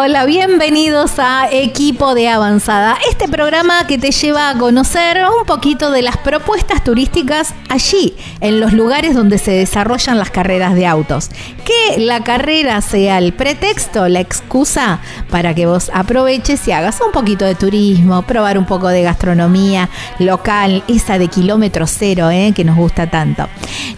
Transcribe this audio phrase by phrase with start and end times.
[0.00, 5.90] Hola, bienvenidos a Equipo de Avanzada, este programa que te lleva a conocer un poquito
[5.90, 11.30] de las propuestas turísticas allí, en los lugares donde se desarrollan las carreras de autos.
[11.64, 15.00] Que la carrera sea el pretexto, la excusa
[15.30, 19.88] para que vos aproveches y hagas un poquito de turismo, probar un poco de gastronomía
[20.18, 22.52] local, esa de kilómetro cero, ¿eh?
[22.54, 23.48] que nos gusta tanto.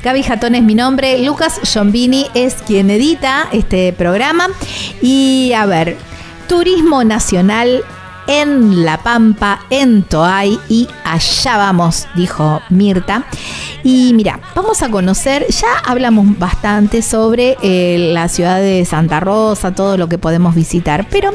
[0.03, 4.49] Gaby Jatón es mi nombre, Lucas Giombini es quien edita este programa
[5.03, 5.97] y a ver,
[6.49, 7.85] turismo nacional
[8.31, 13.25] en La Pampa, en Toay y allá vamos, dijo Mirta.
[13.83, 19.75] Y mira, vamos a conocer, ya hablamos bastante sobre eh, la ciudad de Santa Rosa,
[19.75, 21.31] todo lo que podemos visitar, pero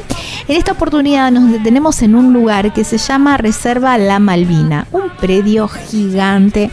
[0.47, 5.09] en esta oportunidad nos detenemos en un lugar que se llama Reserva La Malvina, un
[5.19, 6.71] predio gigante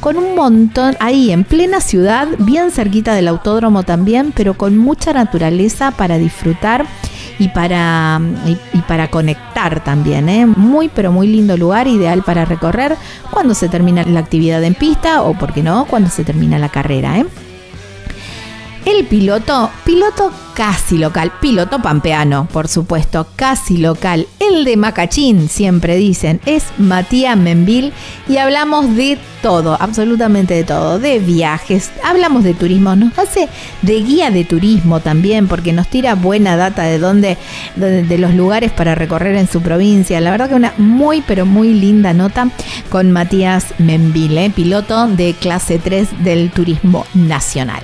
[0.00, 5.12] con un montón ahí en plena ciudad, bien cerquita del autódromo también, pero con mucha
[5.12, 6.86] naturaleza para disfrutar
[7.40, 10.28] y para, y, para conectar también.
[10.28, 10.44] ¿eh?
[10.44, 12.96] Muy, pero muy lindo lugar, ideal para recorrer
[13.30, 16.68] cuando se termina la actividad en pista o, por qué no, cuando se termina la
[16.68, 17.18] carrera.
[17.18, 17.24] ¿eh?
[18.86, 24.26] El piloto, piloto casi local, piloto pampeano, por supuesto, casi local.
[24.38, 27.92] El de Macachín, siempre dicen, es Matías Menville
[28.26, 33.48] y hablamos de todo, absolutamente de todo, de viajes, hablamos de turismo, nos hace
[33.82, 37.36] de guía de turismo también, porque nos tira buena data de dónde,
[37.76, 40.20] de, los lugares para recorrer en su provincia.
[40.20, 42.48] La verdad que una muy, pero muy linda nota
[42.88, 44.50] con Matías Menville, ¿eh?
[44.50, 47.82] piloto de clase 3 del turismo nacional.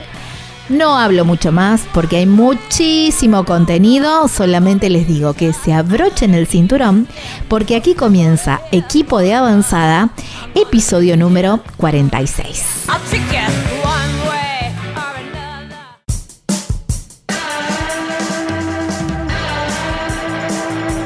[0.69, 6.49] No hablo mucho más porque hay muchísimo contenido, solamente les digo que se abrochen el
[6.49, 7.07] cinturón
[7.49, 10.11] porque aquí comienza Equipo de Avanzada,
[10.57, 12.65] episodio número 46.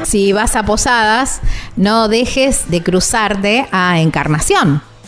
[0.03, 1.39] Si vas a Posadas,
[1.75, 4.81] no dejes de cruzarte a Encarnación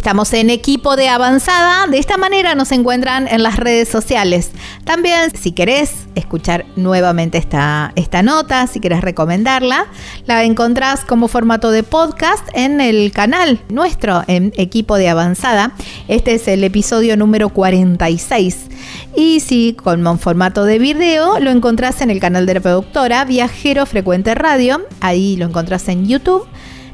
[0.00, 1.86] Estamos en equipo de avanzada.
[1.86, 4.50] De esta manera nos encuentran en las redes sociales.
[4.84, 9.88] También, si querés escuchar nuevamente esta, esta nota, si querés recomendarla,
[10.24, 15.72] la encontrás como formato de podcast en el canal nuestro, en equipo de avanzada.
[16.08, 18.56] Este es el episodio número 46.
[19.14, 23.84] Y si con formato de video, lo encontrás en el canal de la productora Viajero
[23.84, 24.80] Frecuente Radio.
[25.02, 26.48] Ahí lo encontrás en YouTube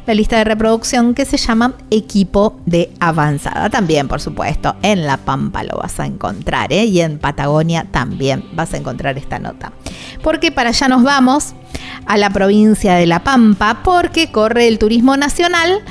[0.06, 3.69] la lista de reproducción que se llama Equipo de Avanzada.
[3.71, 6.84] También, por supuesto, en La Pampa lo vas a encontrar ¿eh?
[6.84, 9.72] y en Patagonia también vas a encontrar esta nota.
[10.22, 11.54] Porque para allá nos vamos
[12.07, 15.83] a la provincia de La Pampa porque corre el turismo nacional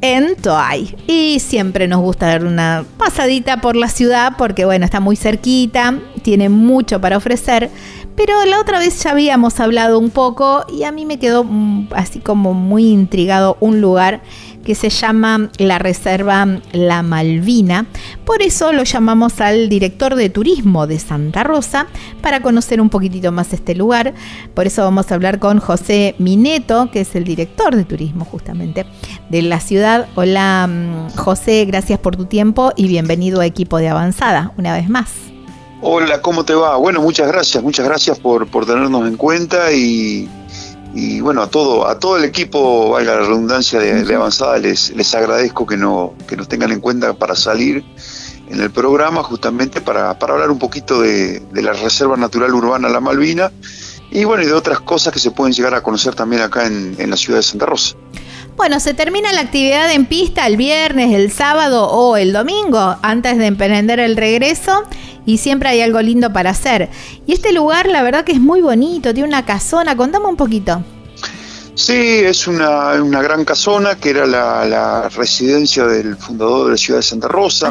[0.00, 0.96] en Toay.
[1.06, 5.98] Y siempre nos gusta dar una pasadita por la ciudad porque, bueno, está muy cerquita,
[6.22, 7.70] tiene mucho para ofrecer.
[8.16, 11.88] Pero la otra vez ya habíamos hablado un poco y a mí me quedó mm,
[11.94, 14.22] así como muy intrigado un lugar
[14.64, 17.86] que se llama la Reserva La Malvina.
[18.24, 21.86] Por eso lo llamamos al director de turismo de Santa Rosa
[22.20, 24.14] para conocer un poquitito más este lugar.
[24.54, 28.86] Por eso vamos a hablar con José Mineto, que es el director de turismo justamente
[29.28, 30.08] de la ciudad.
[30.16, 34.88] Hola mm, José, gracias por tu tiempo y bienvenido a Equipo de Avanzada una vez
[34.88, 35.35] más.
[35.82, 36.76] Hola, ¿cómo te va?
[36.76, 40.26] Bueno, muchas gracias, muchas gracias por, por tenernos en cuenta y,
[40.94, 45.14] y bueno, a todo, a todo el equipo, valga la redundancia de, avanzada, les, les
[45.14, 47.84] agradezco que, no, que nos tengan en cuenta para salir
[48.48, 53.52] en el programa, justamente para, hablar un poquito de, la Reserva Natural Urbana La Malvina
[54.10, 56.94] y bueno, y de otras cosas que se pueden llegar a conocer también acá en,
[56.98, 57.96] en la ciudad de Santa Rosa.
[58.56, 63.36] Bueno, se termina la actividad en pista el viernes, el sábado o el domingo antes
[63.36, 64.82] de emprender el regreso
[65.26, 66.88] y siempre hay algo lindo para hacer.
[67.26, 70.82] Y este lugar la verdad que es muy bonito, tiene una casona, contame un poquito.
[71.74, 77.02] Sí, es una, gran casona que era la, residencia del fundador de la ciudad de
[77.02, 77.70] Santa Rosa.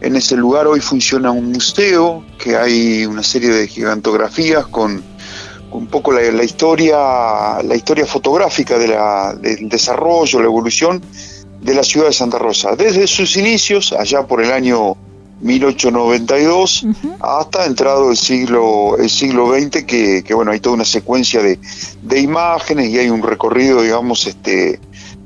[0.00, 5.02] En ese lugar hoy funciona un museo, que hay una serie de gigantografías con,
[5.72, 11.02] un poco la, historia, la historia fotográfica de la, del desarrollo, la evolución
[11.60, 12.76] de la ciudad de Santa Rosa.
[12.76, 14.96] Desde sus inicios, allá por el año
[15.40, 16.86] 1892
[17.20, 21.58] hasta entrado el siglo el siglo XX que, bueno hay toda una secuencia de,
[22.20, 24.78] imágenes y hay un recorrido digamos este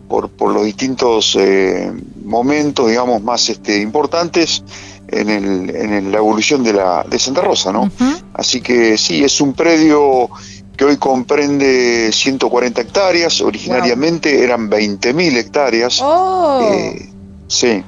[0.08, 1.92] por, por los distintos eh,
[2.24, 4.64] momentos digamos más este importantes
[5.08, 7.90] en, el, en la evolución de la de Santa Rosa no
[8.34, 10.30] así que sí es un predio
[10.76, 16.00] que hoy comprende 140 hectáreas originariamente eran 20.000 hectáreas.
[16.02, 16.70] Oh.
[16.70, 17.10] eh,
[17.48, 17.82] sí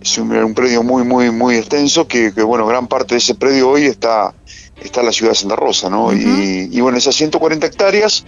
[0.00, 3.86] es un, predio muy, muy, muy extenso que, bueno, gran parte de ese predio hoy
[3.86, 4.32] está,
[4.80, 6.12] está en la ciudad de Santa Rosa, ¿no?
[6.12, 8.24] y, bueno, esas 140 hectáreas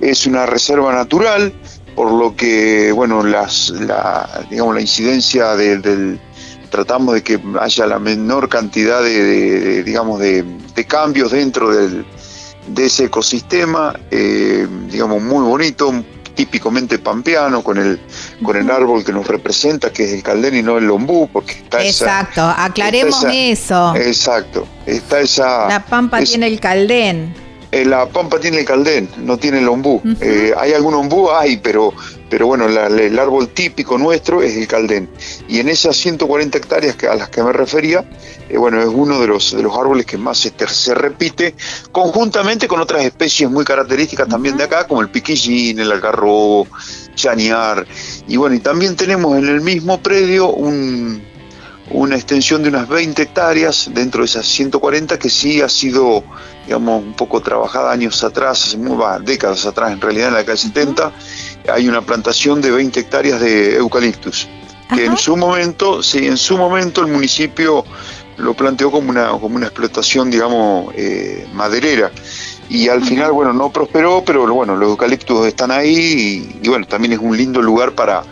[0.00, 1.52] es una reserva natural,
[1.94, 6.18] por lo que, bueno, las, la, digamos, la incidencia del,
[6.72, 10.44] tratamos de que haya la menor cantidad de, digamos, de,
[10.88, 12.04] cambios dentro del,
[12.66, 16.02] de ese ecosistema, eh, digamos, muy bonito,
[16.34, 18.00] típicamente pampeano, con el,
[18.42, 21.52] con el árbol que nos representa, que es el caldén y no el lombú, porque
[21.52, 23.94] está Exacto, aclaremos eso.
[23.94, 25.68] Exacto, está esa...
[25.68, 27.34] La pampa tiene el caldén.
[27.72, 30.02] Eh, la pampa tiene el caldén, no tiene el ombú.
[30.20, 31.94] Eh, hay algún ombú, hay, pero,
[32.28, 35.08] pero bueno, el árbol típico nuestro es el caldén.
[35.48, 38.04] Y en esas 140 hectáreas que, a las que me refería,
[38.50, 41.54] eh, bueno, es uno de los, de los árboles que más se, se repite,
[41.92, 46.66] conjuntamente con otras especies muy características también de acá, como el piquillín, el algarrobo,
[47.14, 47.86] chañar.
[48.28, 51.22] Y bueno, y también tenemos en el mismo predio un,
[51.90, 56.22] una extensión de unas 20 hectáreas dentro de esas 140 que sí ha sido,
[56.66, 60.56] digamos, un poco trabajada años atrás, hace muy, décadas atrás en realidad, en la década
[60.56, 61.12] del 70,
[61.72, 64.48] hay una plantación de 20 hectáreas de eucaliptus,
[64.94, 67.84] que en su momento, sí, en su momento el municipio
[68.36, 72.10] lo planteó como una, como una explotación, digamos, eh, maderera.
[72.68, 77.12] Y al final, bueno, no prosperó, pero bueno, los eucaliptus están ahí y bueno, también
[77.12, 78.22] es un lindo lugar para,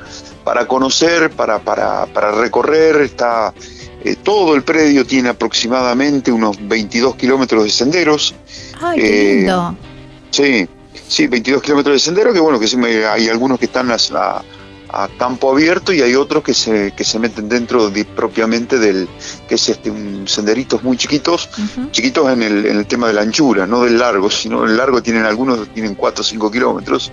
[0.50, 3.02] para conocer, para, para, para recorrer.
[3.02, 3.54] Está,
[4.02, 8.34] eh, todo el predio tiene aproximadamente unos 22 kilómetros de senderos.
[8.80, 9.76] ¡Ay, qué lindo!
[9.80, 10.68] Eh, sí,
[11.06, 14.42] sí, 22 kilómetros de senderos, que bueno, que hay algunos que están a,
[14.88, 19.08] a, campo abierto y hay otros que se, que se meten dentro propiamente del,
[19.48, 21.48] que es este, un senderitos muy chiquitos,
[21.92, 25.00] chiquitos en el, en el tema de la anchura, no del largo, sino el largo
[25.00, 27.12] tienen algunos, tienen 4 o 5 kilómetros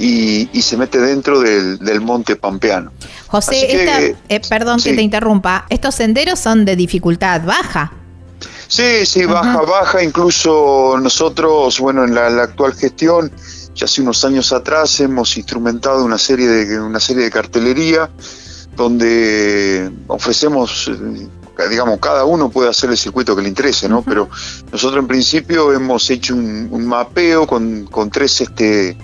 [0.00, 2.92] y, se mete dentro del, monte pampeano.
[3.26, 7.92] José, eh, perdón que te interrumpa, estos senderos son de dificultad baja.
[8.68, 10.02] Sí, sí, baja, baja.
[10.02, 13.30] Incluso nosotros, bueno, en la, actual gestión,
[13.74, 18.08] ya hace unos años atrás hemos instrumentado una serie de, una serie de cartelería
[18.76, 24.02] donde ofrecemos eh, digamos, cada uno puede hacer el circuito que le interese, ¿no?
[24.02, 24.30] Pero
[24.72, 28.96] nosotros en principio hemos hecho un, un mapeo con, con, tres este,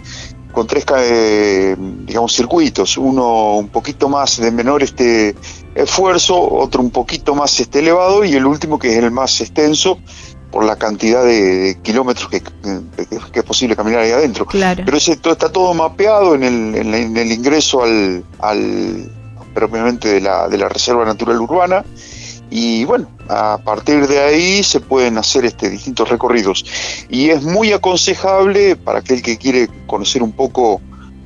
[0.57, 5.35] con tres eh, digamos circuitos, uno un poquito más de menor este
[5.75, 9.99] esfuerzo, otro un poquito más este elevado y el último que es el más extenso
[10.51, 12.43] por la cantidad de, kilómetros que,
[13.35, 14.47] es posible caminar ahí adentro.
[14.87, 19.13] Pero ese, está todo mapeado en el, en el ingreso al, al
[19.53, 21.85] propiamente de la, de la Reserva Natural Urbana
[22.51, 26.65] y bueno, a partir de ahí se pueden hacer este, distintos recorridos.
[27.09, 30.81] Y es muy aconsejable para aquel que quiere conocer un poco,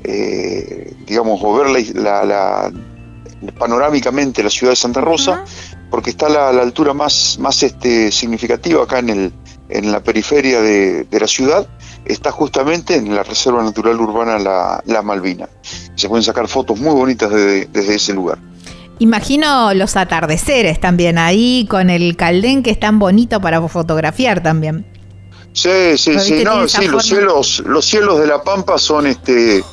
[0.05, 2.73] eh, digamos, o ver la,
[3.59, 5.45] panorámicamente la ciudad de Santa Rosa,
[5.91, 9.33] porque está a la, altura más, más este, significativa acá en, el,
[9.69, 11.69] en la periferia de, la ciudad,
[12.07, 15.51] está justamente en la Reserva Natural Urbana La, la Malvina.
[15.97, 18.39] Se pueden sacar fotos muy bonitas desde ese lugar.
[19.01, 24.85] Imagino los atardeceres también ahí, con el caldén que es tan bonito para fotografiar también.
[25.55, 29.65] Sí, sí, sí, no, sí, los cielos, los cielos de la Pampa son este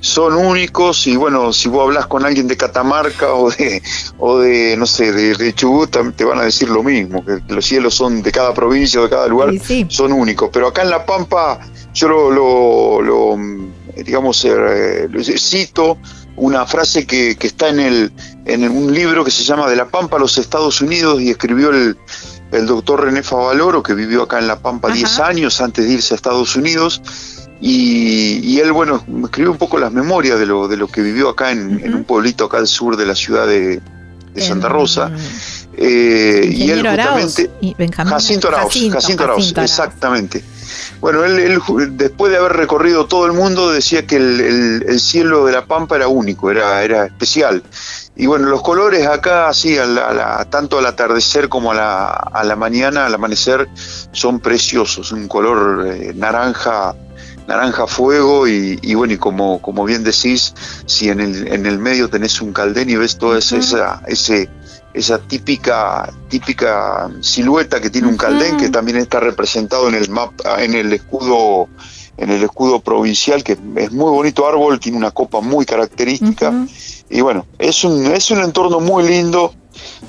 [0.00, 3.82] son únicos y bueno, si vos hablas con alguien de Catamarca o de,
[4.18, 7.94] o de no sé, de, Chubut, te van a decir lo mismo, que los cielos
[7.94, 9.50] son de cada provincia, de cada lugar,
[9.88, 10.50] son únicos.
[10.52, 11.58] Pero acá en La Pampa
[11.94, 13.38] yo lo, lo,
[13.96, 15.96] digamos, eh, cito
[16.36, 18.12] una frase que, que está en, el,
[18.44, 21.70] en un libro que se llama De la Pampa a los Estados Unidos y escribió
[21.70, 21.96] el,
[22.52, 26.14] el doctor René Favaloro, que vivió acá en La Pampa 10 años antes de irse
[26.14, 27.02] a Estados Unidos.
[27.60, 31.50] Y, él, bueno, escribió un poco las memorias de lo, de lo que vivió acá
[31.50, 33.80] en, un pueblito acá al sur de la ciudad de,
[34.36, 35.10] Santa Rosa.
[35.76, 37.50] Eh, y él justamente...
[38.06, 40.44] Jacinto Arauz, Jacinto, Arauz, exactamente.
[41.00, 41.60] Bueno, él,
[41.92, 46.08] después de haber recorrido todo el mundo decía que el, cielo de la Pampa era
[46.08, 47.62] único, era, era especial.
[48.16, 49.76] Y bueno, los colores acá, así,
[50.50, 53.68] tanto al atardecer como a la, a la mañana, al amanecer,
[54.12, 55.12] son preciosos.
[55.12, 56.94] Un color eh, naranja
[57.46, 60.54] naranja fuego y, bueno, y como, como bien decís,
[60.86, 64.48] si en el, en el medio tenés un caldén y ves toda esa, ese,
[64.96, 70.62] esa típica, típica silueta que tiene un caldén, que también está representado en el mapa,
[70.64, 71.68] en el escudo,
[72.16, 76.66] en el escudo provincial, que es muy bonito árbol, tiene una copa muy característica.
[77.10, 79.52] Y bueno, es un, es un entorno muy lindo,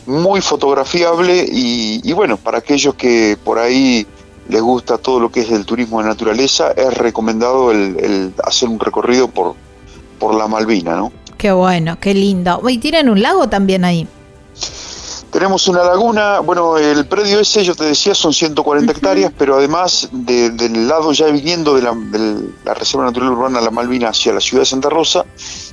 [0.05, 4.07] muy fotografiable y, y bueno, para aquellos que por ahí
[4.47, 8.79] les gusta todo lo que es el turismo de naturaleza, es recomendado el, hacer un
[8.79, 9.55] recorrido por,
[10.17, 11.11] por la Malvina, ¿no?
[11.37, 12.61] Qué bueno, qué lindo.
[12.67, 14.07] ¿Y tienen un lago también ahí?
[15.37, 20.09] Tenemos una laguna, bueno, el predio ese, yo te decía, son 140 hectáreas, pero además
[20.11, 24.65] del lado ya viniendo de la, Reserva Natural Urbana La Malvina hacia la ciudad de
[24.65, 25.25] Santa Rosa,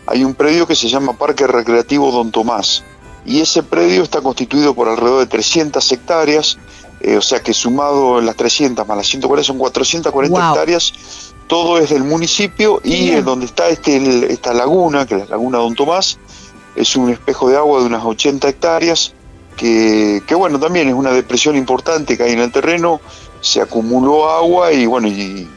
[0.05, 2.85] hay un predio que se llama Parque Recreativo Don Tomás.
[3.25, 6.59] Y ese predio está constituido por alrededor de 300 hectáreas,
[7.01, 10.93] eh, o sea que sumado las 300 más las 140 son 440 hectáreas,
[11.47, 15.75] todo es del municipio y donde está este, esta laguna, que es la laguna Don
[15.75, 16.19] Tomás,
[16.77, 19.15] es un espejo de agua de unas 80 hectáreas,
[19.57, 23.01] que, bueno, también es una depresión importante que hay en el terreno,
[23.41, 25.49] se acumuló agua y bueno, y,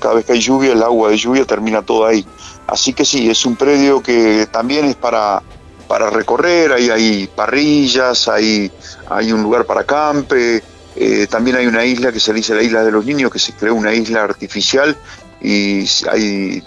[0.00, 2.26] cada vez que hay lluvia, el agua de lluvia termina todo ahí.
[2.66, 5.42] Así que sí, es un predio que también es para,
[5.86, 8.70] para recorrer, ahí hay parrillas, hay,
[9.08, 10.62] hay un lugar para campe,
[10.96, 13.52] eh, también hay una isla que se dice la isla de los niños, que se
[13.52, 14.96] creó una isla artificial
[15.40, 16.62] y hay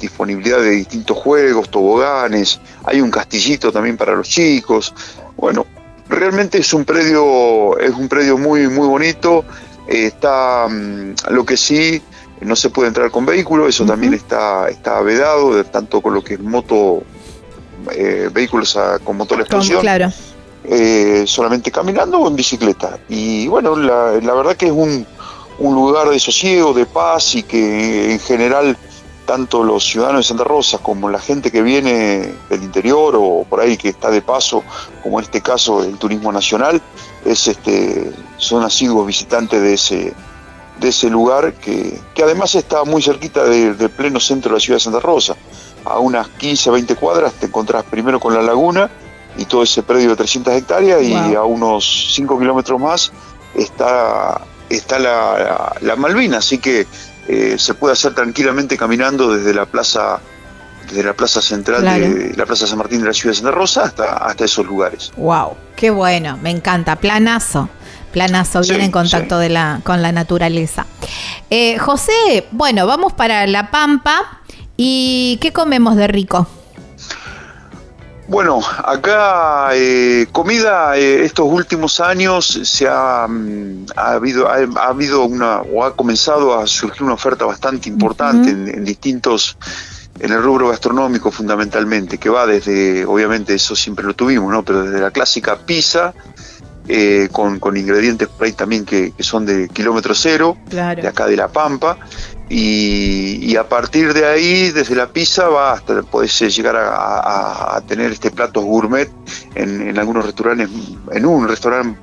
[0.00, 4.94] disponibilidad de distintos juegos, toboganes, hay un castillito también para los chicos.
[5.36, 5.66] Bueno,
[6.12, 9.44] realmente es un predio, es un predio muy, muy bonito.
[9.88, 12.00] Eh, está mm, lo que sí
[12.40, 16.34] no se puede entrar con vehículos, eso también está, está vedado, tanto con lo que
[16.34, 17.02] es moto,
[17.92, 19.80] eh, vehículos con motor de explosión.
[19.80, 20.10] Claro
[20.64, 22.98] eh, solamente caminando o en bicicleta.
[23.08, 25.06] Y bueno, la, verdad que es un,
[25.58, 28.76] un, lugar de sosiego, de paz y que en general
[29.26, 33.60] tanto los ciudadanos de Santa Rosa como la gente que viene del interior o por
[33.60, 34.62] ahí que está de paso,
[35.02, 36.80] como en este caso el turismo nacional,
[37.24, 40.14] es este, son asiduos visitantes de ese,
[40.80, 44.76] de ese lugar que, que además está muy cerquita del pleno centro de la ciudad
[44.76, 45.36] de Santa Rosa.
[45.84, 48.90] A unas 15, 20 cuadras te encontrás primero con la laguna
[49.36, 53.12] y todo ese predio de 300 hectáreas y a unos 5 kilómetros más
[53.54, 56.86] está, está la, la, Malvina, así que
[57.28, 60.20] eh, se puede hacer tranquilamente caminando desde la plaza
[60.88, 63.84] desde la plaza central de la plaza San Martín de la ciudad de Santa Rosa
[63.84, 65.12] hasta, hasta esos lugares.
[65.16, 67.68] Wow, qué bueno, me encanta, planazo.
[68.12, 70.84] Planazo, bien en contacto de la, con la naturaleza.
[71.48, 74.42] Eh, José, bueno, vamos para La Pampa.
[74.76, 76.46] ¿Y qué comemos de rico?
[78.32, 85.60] Bueno, acá eh, comida eh, estos últimos años se ha, mm, habido ha, habido una
[85.60, 89.58] o ha comenzado a surgir una oferta bastante importante en, distintos
[90.18, 94.82] en el rubro gastronómico fundamentalmente que va desde obviamente eso siempre lo tuvimos no pero
[94.82, 96.14] desde la clásica pizza
[96.88, 101.48] eh, con, ingredientes por ahí también que, son de kilómetro cero, de acá de La
[101.48, 101.96] Pampa,
[102.48, 108.30] y, a partir de ahí, desde la pizza, va hasta podés llegar a, tener este
[108.30, 109.08] platos gourmet
[109.54, 110.68] en, algunos restaurantes,
[111.12, 111.98] en un restaurante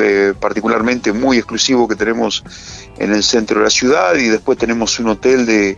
[0.00, 2.42] eh, particularmente muy exclusivo que tenemos
[2.98, 5.76] en el centro de la ciudad, y después tenemos un hotel de,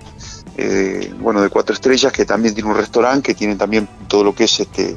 [0.57, 4.35] eh, bueno, de cuatro estrellas que también tiene un restaurante que tiene también todo lo
[4.35, 4.97] que es este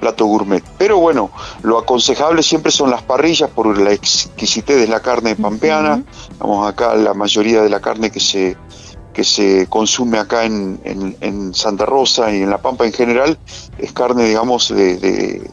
[0.00, 0.62] plato gourmet.
[0.78, 1.30] Pero bueno,
[1.62, 6.02] lo aconsejable siempre son las parrillas por la exquisitez de la carne pampeana.
[6.38, 8.56] Vamos acá, la mayoría de la carne que se,
[9.12, 13.38] que se consume acá en, en, Santa Rosa y en La Pampa en general
[13.78, 15.50] es carne, digamos, de,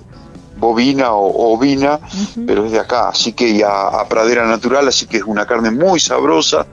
[0.63, 1.99] bovina o ovina,
[2.47, 5.71] pero es de acá, así que ya a pradera natural, así que es una carne
[5.71, 6.65] muy sabrosa,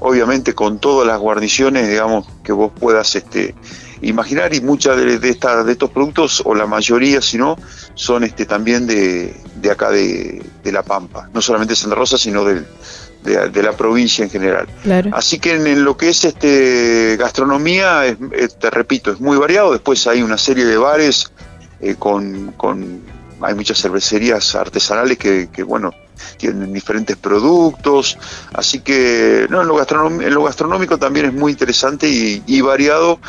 [0.00, 3.54] obviamente con todas las guarniciones, digamos, que vos puedas este,
[4.02, 7.56] imaginar y muchas de, de, de estos productos, o la mayoría si no,
[7.94, 12.44] son este, también de, de acá de, La Pampa, no solamente de Santa Rosa, sino
[12.44, 12.64] de,
[13.24, 14.68] la provincia en general.
[15.12, 18.16] Así que en, lo que es este gastronomía,
[18.60, 21.30] te repito, es muy variado, después hay una serie de bares
[21.80, 23.02] eh, con, con,
[23.42, 25.92] hay muchas cervecerías artesanales que, bueno,
[26.36, 28.18] tienen diferentes productos,
[28.52, 29.80] así que no, en, lo
[30.22, 33.20] en lo gastronómico también es muy interesante y, variado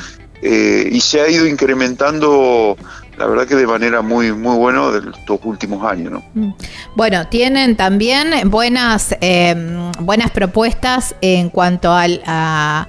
[0.42, 2.78] eh, y se ha ido incrementando
[3.20, 6.14] la verdad que de manera muy muy buena de estos últimos años.
[6.14, 6.24] ¿no?
[6.34, 6.54] Mm.
[6.96, 9.54] Bueno, tienen también buenas, eh,
[10.00, 12.88] buenas propuestas en cuanto al, a,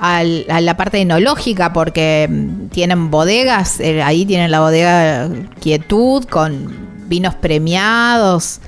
[0.00, 5.28] a la parte enológica porque mm, tienen bodegas, eh, ahí tienen la bodega
[5.60, 8.60] Quietud con vinos premiados.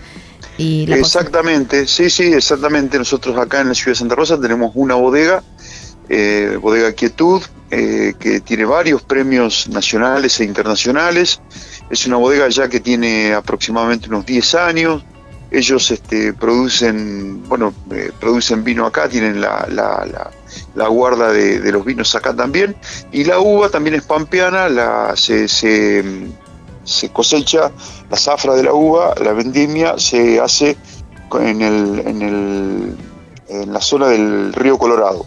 [0.58, 2.98] Y exactamente, sí, sí, exactamente.
[2.98, 5.42] Nosotros acá en la ciudad de Santa Rosa tenemos una bodega,
[6.10, 11.40] eh, bodega Quietud, eh, que tiene varios premios nacionales e internacionales.
[11.88, 15.02] Es una bodega ya que tiene aproximadamente unos 10 años.
[15.52, 17.74] Ellos este, producen, bueno,
[18.20, 20.32] producen vino acá, tienen la
[20.74, 22.76] la guarda de, los vinos acá también.
[23.10, 26.04] Y la uva también es pampeana, la, se, se,
[27.12, 27.70] cosecha
[28.10, 30.76] la zafra de la uva, la vendimia se hace
[31.32, 32.96] en, el, en, el,
[33.48, 35.26] en la zona del río Colorado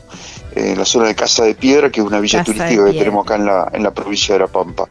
[0.55, 3.35] en la zona de Casa de Piedra, que es una villa turística que tenemos acá
[3.35, 4.87] en la, en la provincia de La Pampa.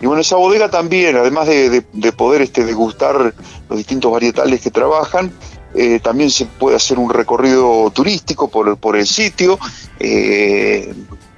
[0.00, 3.34] Y bueno, esa bodega también, además de, de poder este, degustar
[3.68, 5.32] los distintos varietales que trabajan,
[5.74, 9.58] eh, también se puede hacer un recorrido turístico por, por el sitio.
[10.00, 10.94] Eh,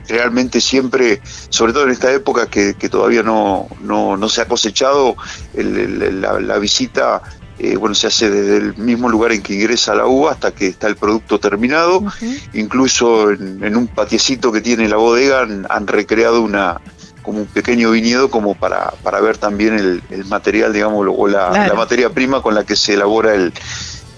[0.08, 5.16] realmente siempre, sobre todo en esta época que, todavía no, no, se ha cosechado,
[5.54, 7.22] la, visita
[7.58, 10.68] eh, bueno, se hace desde el mismo lugar en que ingresa la uva hasta que
[10.68, 12.04] está el producto terminado.
[12.52, 16.80] Incluso en, un patiecito que tiene la bodega han, recreado una
[17.22, 19.74] como un pequeño viñedo como para, para ver también
[20.10, 23.52] el, material, digamos, o la, materia prima con la que se elabora el,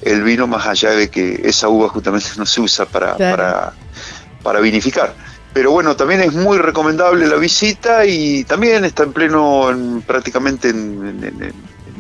[0.02, 3.16] el vino más allá de que esa uva justamente no se usa para,
[4.42, 5.14] para, vinificar.
[5.52, 11.52] Pero bueno, también es muy recomendable la visita y también está en pleno, prácticamente en,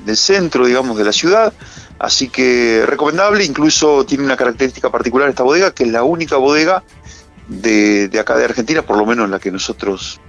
[0.06, 1.52] el centro, digamos, de la ciudad.
[1.98, 6.82] Así que recomendable, incluso tiene una característica particular esta bodega, que es la única bodega
[7.48, 10.20] de, de acá de Argentina, por lo menos la que nosotros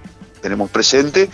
[0.42, 1.30] tenemos presente,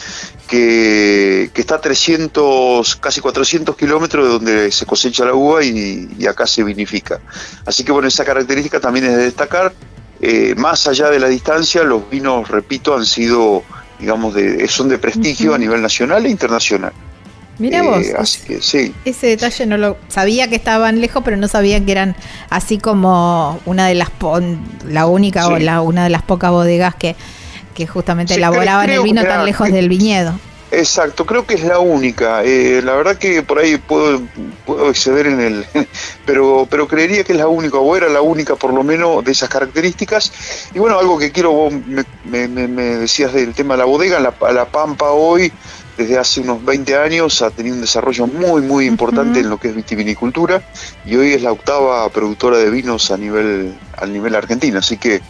[0.46, 6.46] que, está a 300, casi 400 kilómetros de donde se cosecha la uva y, acá
[6.46, 7.18] se vinifica.
[7.66, 9.72] Así que bueno, esa característica también es de destacar.
[10.20, 13.64] Eh, más allá de la distancia, los vinos, repito, han sido,
[13.98, 16.92] digamos, de, son de prestigio a nivel nacional e internacional.
[17.58, 18.06] Mira vos.
[18.06, 18.94] Eh, así que sí.
[19.04, 22.16] Ese detalle no lo sabía que estaban lejos, pero no sabía que eran
[22.50, 24.10] así como una de las
[24.86, 27.16] la única o la una de las pocas bodegas que
[27.74, 30.34] que justamente elaboraban el vino tan lejos del viñedo.
[30.70, 32.42] Exacto, creo que es la única.
[32.44, 34.20] Eh, la verdad que por ahí puedo,
[34.66, 35.66] puedo exceder en el,
[36.26, 39.32] pero, pero creería que es la única, o era la única por lo menos de
[39.32, 40.32] esas características.
[40.74, 41.72] Y bueno, algo que quiero, vos
[42.24, 45.50] me, decías del tema de la bodega, la, la Pampa hoy
[45.98, 49.68] desde hace unos 20 años ha tenido un desarrollo muy, muy importante en lo que
[49.68, 50.62] es vitivinicultura
[51.04, 54.78] y hoy es la octava productora de vinos a nivel, a nivel argentino.
[54.78, 55.20] Así que eh,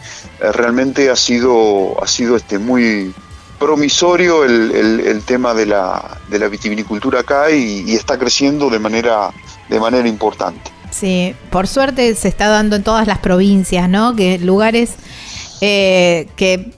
[0.53, 3.11] realmente ha sido, ha sido este, muy
[3.57, 9.31] promisorio el, tema de la, de la vitivinicultura acá y, está creciendo de manera,
[9.69, 10.71] de manera importante.
[10.91, 14.15] Sí, por suerte se está dando en todas las provincias, ¿no?
[14.15, 14.93] Que lugares
[15.61, 16.71] eh, que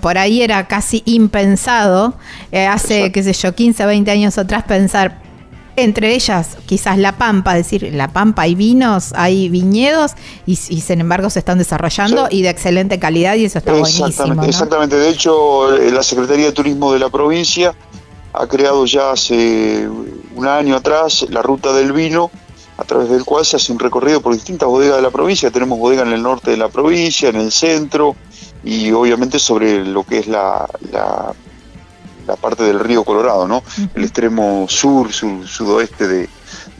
[0.00, 2.14] por ahí era casi impensado,
[2.52, 5.22] eh, hace, qué sé yo, 15, 20 años atrás, pensar,
[5.76, 10.12] entre ellas quizás La Pampa, decir, La Pampa hay vinos, hay viñedos
[10.46, 14.42] y, sin embargo se están desarrollando y de excelente calidad y eso está buenísimo.
[14.44, 17.74] Exactamente, de hecho eh, la Secretaría de Turismo de la provincia
[18.32, 19.88] ha creado ya hace
[20.34, 22.30] un año atrás la ruta del vino
[22.78, 25.50] a través del cual se hace un recorrido por distintas bodegas de la provincia.
[25.50, 28.16] Tenemos bodegas en el norte de la provincia, en el centro,
[28.66, 31.32] y obviamente sobre lo que es la, la,
[32.40, 33.62] parte del río Colorado, ¿no?
[33.94, 36.28] El extremo sur, sudoeste de,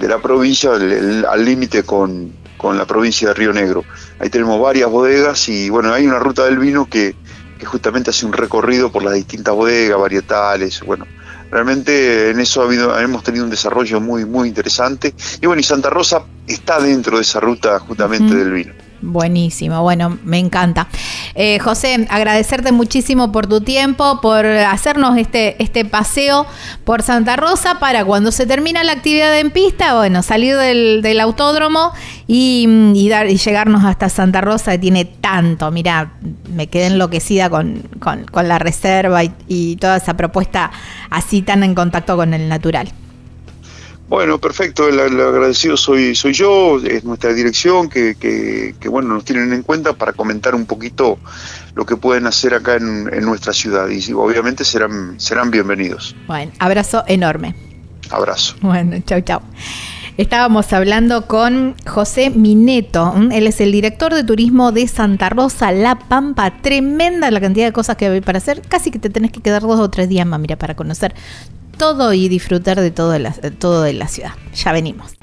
[0.01, 3.85] la provincia, al límite con, con, la provincia de Río Negro.
[4.19, 7.15] Ahí tenemos varias bodegas y bueno, hay una ruta del vino que,
[7.57, 11.07] que justamente hace un recorrido por las distintas bodegas, varietales, bueno,
[11.53, 15.15] realmente en eso ha habido, hemos tenido un desarrollo muy, muy interesante.
[15.41, 18.86] Y bueno, y Santa Rosa está dentro de esa ruta justamente del vino.
[19.03, 20.89] Buenísimo, bueno, me encanta.
[21.35, 26.47] Eh, José, agradecerte muchísimo por tu tiempo, por hacernos este, este paseo
[26.85, 31.93] por Santa Rosa para cuando se termina la actividad en pista, bueno, salir del, autódromo
[32.27, 35.71] y, dar, y llegarnos hasta Santa Rosa, que tiene tanto.
[35.71, 36.13] Mira,
[36.51, 37.83] me quedé enloquecida con,
[38.33, 40.71] la reserva y, y toda esa propuesta
[41.11, 42.93] así tan en contacto con el natural.
[44.09, 49.53] Bueno, perfecto, el, agradecido soy, soy yo, es nuestra dirección que, que, bueno, nos tienen
[49.53, 51.19] en cuenta para comentar un poquito
[51.75, 56.15] lo que pueden hacer acá en, en nuestra ciudad y obviamente serán, serán bienvenidos.
[56.29, 57.57] Bueno, abrazo enorme.
[58.11, 58.55] Abrazo.
[58.61, 59.41] Bueno, chau, chau.
[60.17, 63.13] Estábamos hablando con José Mineto.
[63.33, 66.63] Él es el director de turismo de Santa Rosa, La Pampa.
[66.63, 68.63] Tremenda la cantidad de cosas que hay para hacer.
[68.63, 71.15] Casi que te tenés que quedar dos o tres días más, mira, para conocer
[71.79, 74.33] todo y disfrutar de todo la, todo de la ciudad.
[74.55, 75.17] Ya venimos.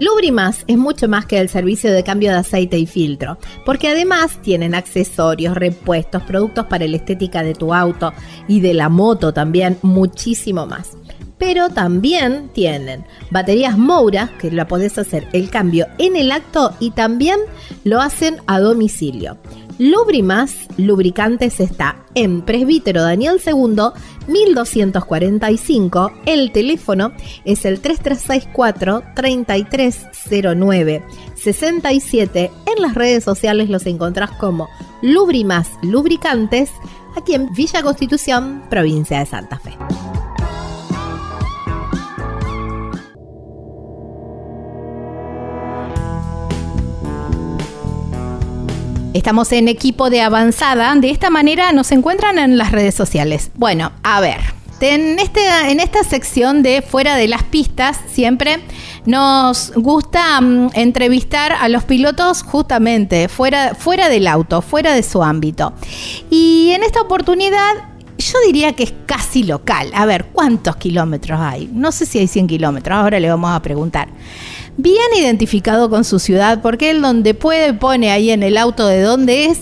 [0.00, 4.40] Lubrimas es mucho más que el servicio de cambio de aceite y filtro, porque además
[4.42, 8.12] tienen accesorios, repuestos, productos para la estética de tu auto
[8.46, 10.96] y de la moto también, muchísimo más.
[11.38, 16.90] Pero también tienen baterías Moura, que la podés hacer el cambio en el acto y
[16.90, 17.38] también
[17.84, 19.38] lo hacen a domicilio.
[19.78, 23.92] Lubrimas Lubricantes está en Presbítero Daniel II,
[24.26, 26.12] 1245.
[26.26, 27.12] El teléfono
[27.44, 31.04] es el 3364 3309
[31.36, 32.50] 67.
[32.66, 34.68] En las redes sociales los encontrás como
[35.00, 36.70] Lubrimas Lubricantes,
[37.16, 39.76] aquí en Villa Constitución, provincia de Santa Fe.
[49.14, 50.94] Estamos en equipo de avanzada.
[50.94, 53.50] De esta manera nos encuentran en las redes sociales.
[53.54, 54.38] Bueno, a ver.
[54.80, 55.40] En, este,
[55.70, 58.60] en esta sección de Fuera de las Pistas siempre
[59.06, 65.22] nos gusta mm, entrevistar a los pilotos justamente fuera, fuera del auto, fuera de su
[65.22, 65.72] ámbito.
[66.30, 67.74] Y en esta oportunidad
[68.18, 69.90] yo diría que es casi local.
[69.94, 71.68] A ver, ¿cuántos kilómetros hay?
[71.72, 74.08] No sé si hay 100 kilómetros, ahora le vamos a preguntar
[74.78, 79.02] bien identificado con su ciudad, porque él donde puede pone ahí en el auto de
[79.02, 79.60] dónde es.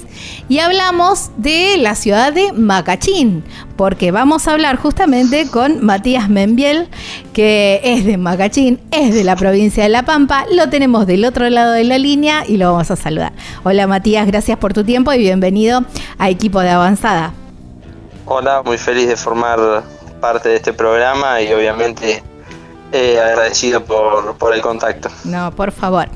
[0.49, 3.43] Y hablamos de la ciudad de Macachín,
[3.77, 6.89] porque vamos a hablar justamente con Matías Membiel,
[7.33, 10.45] que es de Macachín, es de la provincia de La Pampa.
[10.53, 13.33] Lo tenemos del otro lado de la línea y lo vamos a saludar.
[13.65, 15.85] Hola Matías, gracias por tu tiempo y bienvenido
[16.19, 17.33] a Equipo de Avanzada.
[18.27, 19.83] Hola, muy feliz de formar
[20.21, 22.23] parte de este programa y obviamente
[22.92, 25.09] eh, agradecido por, el contacto.
[25.25, 26.09] No, por favor.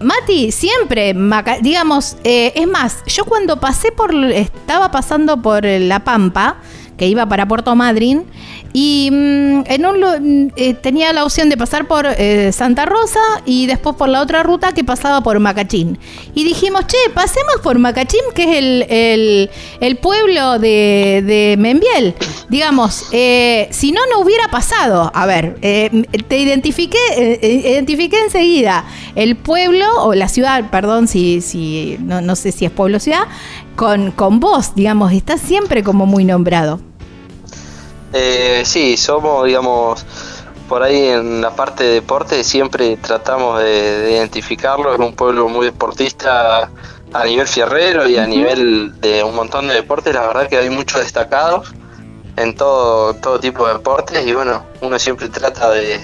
[0.00, 1.14] Mati, siempre,
[1.60, 6.58] digamos, eh, es más, yo cuando pasé por, estaba pasando por La Pampa,
[6.98, 8.24] que iba para Puerto Madryn,
[8.72, 13.66] y mm, en un, eh, tenía la opción de pasar por eh, Santa Rosa y
[13.66, 15.98] después por la otra ruta que pasaba por Macachín.
[16.34, 19.48] Y dijimos, che, pasemos por Macachín, que es
[19.80, 22.14] el, pueblo de, de, Membiel.
[22.48, 25.10] Digamos, eh, si no, no hubiera pasado.
[25.14, 26.98] A ver, te identifiqué,
[27.42, 28.84] identifiqué enseguida
[29.14, 33.00] el pueblo, o la ciudad, perdón, si, si no, no sé si es pueblo o
[33.00, 33.26] ciudad,
[33.78, 36.80] con, con vos, digamos, está siempre como muy nombrado.
[38.12, 40.04] Eh, sí, somos, digamos,
[40.68, 44.92] por ahí en la parte de deporte siempre tratamos de, identificarlo.
[44.92, 46.68] Es un pueblo muy deportista
[47.12, 50.12] a nivel fierrero y a nivel de un montón de deportes.
[50.12, 51.72] La verdad que hay muchos destacados
[52.34, 56.00] en todo, todo tipo de deportes y bueno, uno siempre trata de,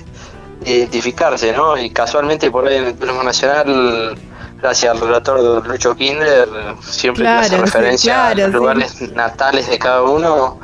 [0.65, 1.77] identificarse, ¿no?
[1.77, 4.17] Y casualmente por ahí en el turismo nacional
[4.65, 6.49] gracias al relator Lucho Kinder,
[6.81, 10.59] siempre hace referencia a los lugares natales de cada uno,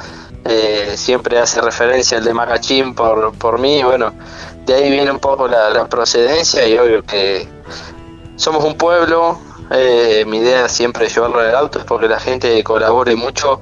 [0.46, 4.14] eh, siempre hace referencia al de Macachín por, por mí, bueno,
[4.64, 7.46] de ahí viene un poco la, procedencia y obvio que
[8.36, 9.38] somos un pueblo,
[9.70, 13.60] eh, mi idea siempre es llevarlo en el auto, es porque la gente colabore mucho,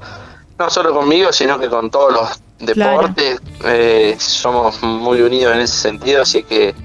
[0.56, 5.76] no solo conmigo, sino que con todos los deportes, eh, somos muy unidos en ese
[5.76, 6.76] sentido, así que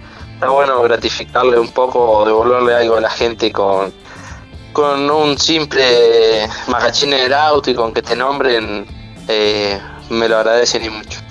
[0.44, 3.94] está bueno gratificarle un poco devolverle algo a la gente con,
[4.74, 8.86] con un simple magachín en el auto y con que te nombren
[9.30, 9.80] eh,
[10.10, 11.22] me lo agradecen y mucho.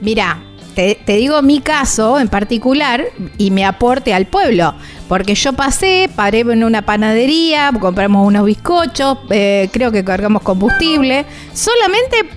[0.00, 0.42] Mira,
[0.74, 3.04] te, digo mi caso en particular
[3.36, 4.74] y me aporte al pueblo.
[5.06, 11.24] Porque yo pasé, paré en una panadería, compramos unos bizcochos, eh, creo que cargamos combustible,
[11.54, 12.28] solamente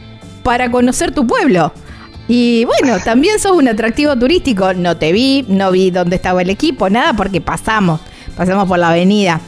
[0.43, 1.73] para conocer tu pueblo.
[2.33, 4.73] Y bueno, también sos un atractivo turístico.
[4.73, 7.99] No te vi, no vi dónde estaba el equipo, nada, porque pasamos,
[8.37, 9.41] pasamos por la avenida.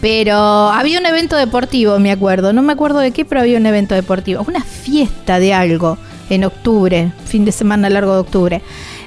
[0.00, 2.52] Pero había un evento deportivo, me acuerdo.
[2.52, 4.44] No me acuerdo de qué, pero había un evento deportivo.
[4.46, 5.98] Una fiesta de algo
[6.30, 8.62] en octubre, fin de semana largo de octubre.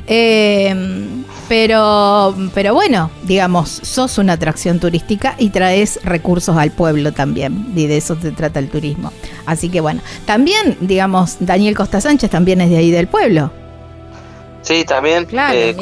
[0.08, 7.72] Em, pero, pero bueno, digamos, sos una atracción turística y traes recursos al pueblo también.
[7.76, 9.12] Y de eso se trata el turismo.
[9.46, 13.52] Así que bueno, también, digamos, Daniel Costa Sánchez también es de ahí del pueblo.
[14.62, 15.26] Sí, también.
[15.26, 15.76] Claro, eh,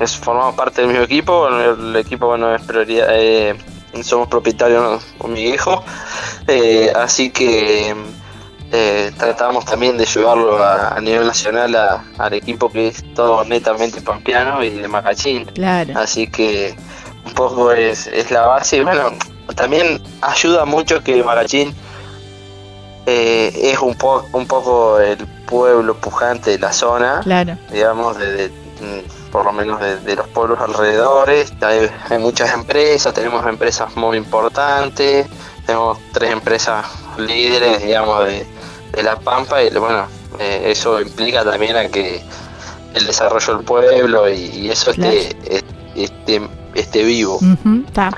[0.00, 1.46] es, formamos parte del mismo equipo.
[1.48, 3.08] El equipo, bueno, es prioridad.
[3.10, 3.54] Eh,
[4.02, 5.84] somos propietarios con mi hijo,
[6.46, 7.94] eh, así que
[8.72, 11.74] eh, tratamos también de llevarlo a, nivel nacional
[12.18, 15.50] al equipo que es todo netamente pampeano y de Macachín.
[15.96, 16.76] Así que
[17.24, 18.82] un poco es, es la base.
[18.82, 19.10] Bueno,
[19.56, 21.74] también ayuda mucho que Magachín
[23.06, 27.56] eh, es un, po un poco el pueblo pujante de la zona, claro.
[27.72, 28.48] digamos, de,
[28.80, 31.52] mm, por lo menos de, los pueblos alrededores.
[31.60, 35.26] Hay, hay, muchas empresas, tenemos empresas muy importantes,
[35.66, 36.86] tenemos tres empresas
[37.18, 38.46] líderes, digamos, de,
[39.02, 40.06] La Pampa y bueno,
[40.38, 42.22] eh, eso implica también a que
[42.94, 45.36] el desarrollo del pueblo y, eso esté,
[45.94, 46.40] esté,
[46.74, 47.38] esté, vivo.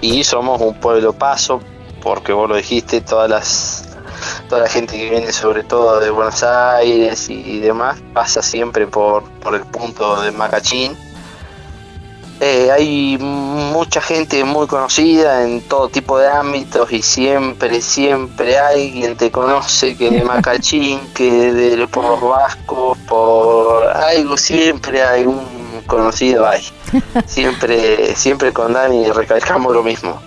[0.01, 1.61] y somos un pueblo paso,
[2.03, 3.89] porque vos lo dijiste, todas las
[4.49, 9.25] toda la gente que viene sobre todo de Buenos Aires y, demás pasa siempre por,
[9.41, 10.97] por el punto de Macachín.
[12.45, 19.17] Eh, hay mucha gente muy conocida en todo tipo de ámbitos y siempre, siempre alguien
[19.17, 25.41] te conoce que de Macachín, que de, por los vascos, por algo, siempre hay un
[25.87, 26.65] conocido hay.
[27.27, 30.21] Siempre, siempre con Dani recalcamos lo mismo.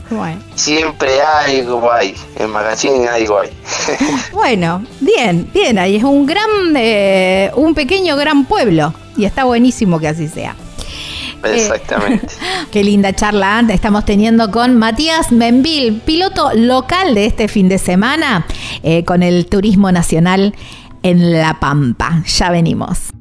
[0.56, 2.15] Siempre hay algo hay.
[2.38, 3.49] En Magazine algo hay.
[4.32, 5.78] bueno, bien, bien.
[5.78, 8.93] Ahí es un gran, eh, un pequeño gran pueblo.
[9.17, 10.56] Y está buenísimo que así sea.
[11.53, 12.27] Exactamente.
[12.71, 18.45] qué linda charla estamos teniendo con Matías Menville, piloto local de este fin de semana
[18.84, 20.55] eh, con el Turismo Nacional
[21.03, 22.23] en La Pampa.
[22.25, 23.14] Ya venimos.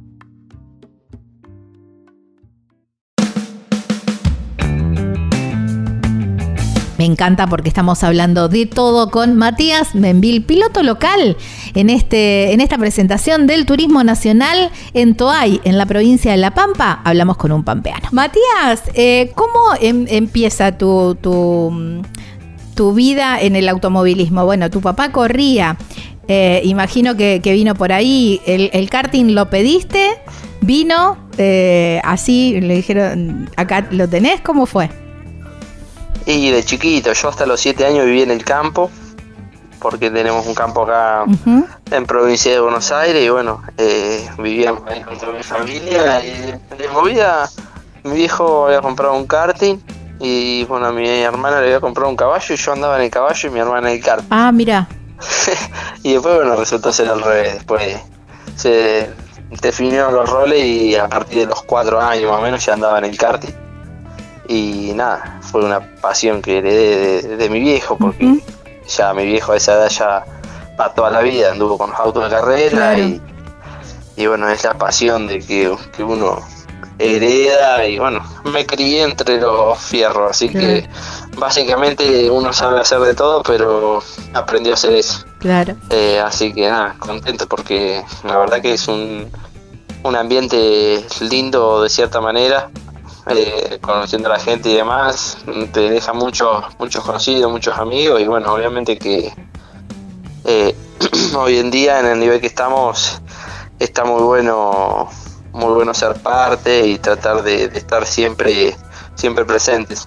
[6.99, 11.37] Me encanta porque estamos hablando de todo con Matías Menvil, piloto local,
[11.75, 16.53] en, este, en esta presentación del Turismo Nacional en Toay, en la provincia de La
[16.53, 17.01] Pampa.
[17.05, 18.09] Hablamos con un pampeano.
[18.13, 24.45] Matías, eh, ¿cómo em, empieza tu, tu, vida en el automovilismo?
[24.45, 25.77] Bueno, tu papá corría.
[26.29, 28.41] Eh, imagino que, vino por ahí.
[28.47, 30.11] El, karting lo pediste,
[30.61, 34.91] vino, eh, así le dijeron, acá lo tenés, ¿cómo fue?
[36.27, 38.91] Y de chiquito, yo hasta los 7 años viví en el campo,
[39.79, 41.25] porque tenemos un campo acá
[41.91, 46.77] en provincia de Buenos Aires y bueno, eh, vivía ahí con toda mi familia y
[46.79, 47.51] de movida
[48.03, 49.77] mi viejo había comprado un karting
[50.21, 53.11] y bueno, a mi hermana le había comprado un caballo y yo andaba en el
[53.11, 54.29] caballo y mi hermana en el karting.
[54.31, 54.89] Ah, mira.
[56.03, 57.99] y después bueno, resultó ser al revés, después
[58.57, 59.11] se
[59.61, 62.99] definieron los roles y a partir de los 4 años más o menos ya andaba
[62.99, 63.64] en el karting
[64.49, 68.41] y nada, fue una pasión que heredé de, mi viejo, porque
[68.87, 70.25] ya mi viejo a esa edad ya
[70.77, 72.99] para toda la vida anduvo con los autos de carrera
[74.17, 76.41] y, bueno, es la pasión de que, uno
[76.99, 80.89] hereda y bueno, me crié entre los fierros, así que
[81.37, 84.01] básicamente uno sabe hacer de todo, pero
[84.33, 85.25] aprendió a hacer eso.
[85.41, 85.75] Claro.
[85.91, 89.29] Eh, así que nada, contento porque la verdad que es un,
[90.05, 92.71] un ambiente lindo de cierta manera
[93.27, 95.39] eh, conociendo a la gente y demás,
[95.73, 99.33] te deja muchos, muchos conocidos, muchos amigos y bueno, obviamente que
[100.45, 100.75] eh,
[101.37, 103.23] hoy en día en el nivel que estamos
[103.79, 105.09] está muy bueno,
[105.53, 108.77] muy bueno ser parte y tratar de, estar siempre,
[109.15, 110.07] siempre presentes.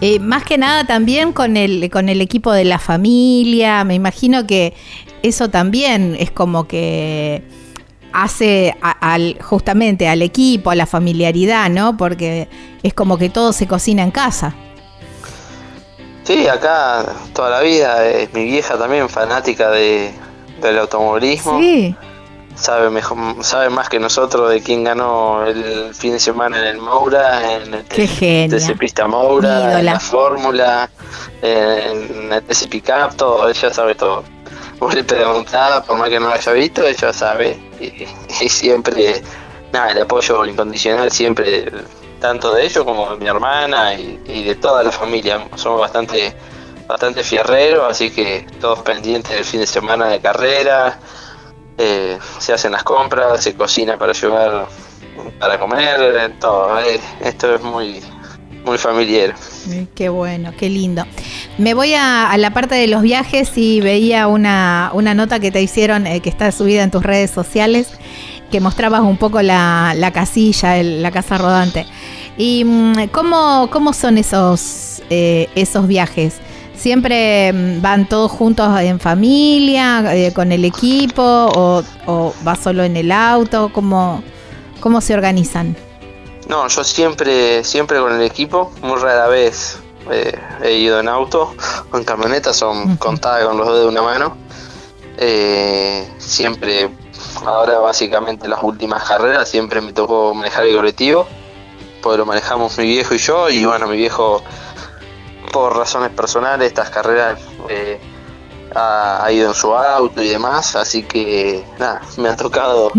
[0.00, 4.46] Eh, más que nada también con el, con el equipo de la familia, me imagino
[4.46, 4.74] que
[5.22, 7.42] eso también es como que
[8.12, 11.96] hace al, justamente al equipo, a la familiaridad, ¿no?
[11.96, 12.48] Porque
[12.82, 14.54] es como que todo se cocina en casa.
[16.24, 20.12] Sí, acá toda la vida, es mi vieja también fanática de,
[20.60, 21.58] del automovilismo.
[21.60, 21.94] Sí.
[22.54, 26.78] Sabe, mejor, sabe más que nosotros de quién ganó el fin de semana en el
[26.78, 30.90] Moura, en el TC Pista Moura, en la Fórmula,
[31.40, 34.24] en el TC Pickup, todo, ella sabe todo
[34.80, 37.56] vos le preguntás, por más que no lo haya visto, ella sabe.
[37.78, 39.22] Y, siempre,
[39.72, 41.70] nada, el apoyo incondicional siempre,
[42.18, 45.46] tanto de ellos como de mi hermana y, de toda la familia.
[45.54, 46.34] Somos bastante,
[46.88, 50.98] bastante fierreros, así que todos pendientes del fin de semana de carrera.
[51.78, 54.66] Eh, se hacen las compras, se cocina para llevar
[55.38, 56.78] para comer, todo.
[56.80, 58.02] Eh, esto es muy,
[58.64, 59.34] muy familiar.
[59.94, 61.04] Qué bueno, qué lindo.
[61.58, 66.06] Me voy a, la parte de los viajes y veía una, nota que te hicieron,
[66.06, 67.88] eh, que está subida en tus redes sociales,
[68.50, 71.86] que mostrabas un poco la, casilla, la casa rodante.
[72.36, 76.36] ¿Y mm, cómo, cómo son esos, eh, esos viajes?
[76.74, 82.84] ¿Siempre mm, van todos juntos en familia, eh, con el equipo, o, o vas solo
[82.84, 83.70] en el auto?
[83.72, 84.22] ¿Cómo,
[84.80, 85.76] cómo se organizan?
[86.50, 89.78] No, yo siempre, siempre con el equipo, muy rara vez
[90.10, 91.54] eh, he ido en auto
[91.92, 94.36] o en camioneta, son contadas con los dedos de una mano.
[95.16, 96.90] Eh, siempre,
[97.46, 101.28] ahora básicamente las últimas carreras, siempre me tocó manejar el colectivo,
[102.02, 104.42] pues lo manejamos mi viejo y yo, y bueno, mi viejo
[105.52, 108.00] por razones personales estas carreras eh,
[108.74, 112.90] ha, ido en su auto y demás, así que nada, me ha tocado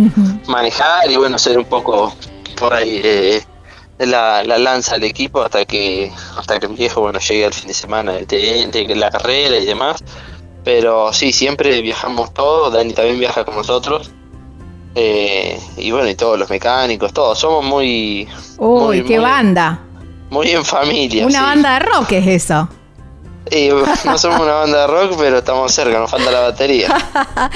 [0.48, 2.14] manejar y bueno, ser un poco
[2.62, 3.44] por ahí eh,
[3.98, 7.74] la, lanza del equipo hasta que hasta que mi viejo bueno llegue al fin de
[7.74, 8.26] semana de,
[8.72, 10.04] de la carrera y demás.
[10.64, 14.12] Pero sí, siempre viajamos todos, Dani también viaja con nosotros.
[14.94, 18.28] Eh, y bueno, y todos los mecánicos, todos, somos muy...
[18.60, 19.80] Uy, qué banda.
[20.30, 21.26] Muy en familia.
[21.26, 22.70] Una banda de rock es eso.
[24.06, 26.88] no somos una banda de rock, pero estamos cerca, nos falta la batería.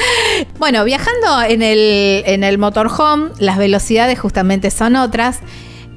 [0.60, 5.39] bueno, viajando en el, en el motorhome, las velocidades justamente son otras.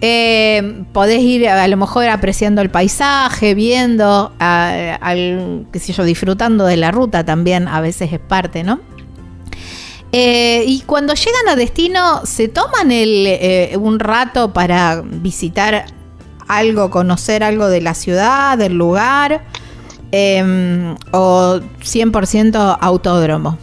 [0.00, 6.76] Eh, podés ir a lo mejor apreciando el paisaje, viendo, qué sé yo, disfrutando de
[6.76, 8.80] la ruta también, a veces es parte, ¿no?
[10.12, 15.87] Eh, y cuando llegan a destino, ¿se toman el, eh, un rato para visitar
[16.46, 19.42] algo, conocer algo de la ciudad, del lugar?
[20.11, 23.59] Em, ¿O 100% autódromo?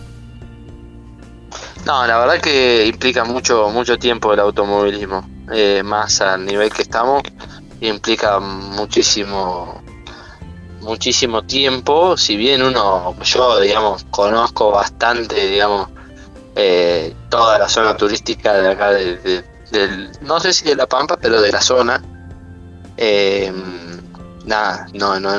[1.85, 5.27] No, la verdad que implica mucho, mucho tiempo el automovilismo.
[5.51, 7.23] Eh, más al nivel que estamos,
[7.81, 9.83] implica muchísimo
[10.85, 15.89] muchísimo tiempo, si bien uno, yo digamos, conozco bastante, digamos,
[16.55, 19.43] eh, toda la zona turística de acá, de,
[20.21, 22.01] no sé si de La Pampa, pero de la zona.
[22.97, 23.51] Eh,
[24.45, 25.31] nada, no, no,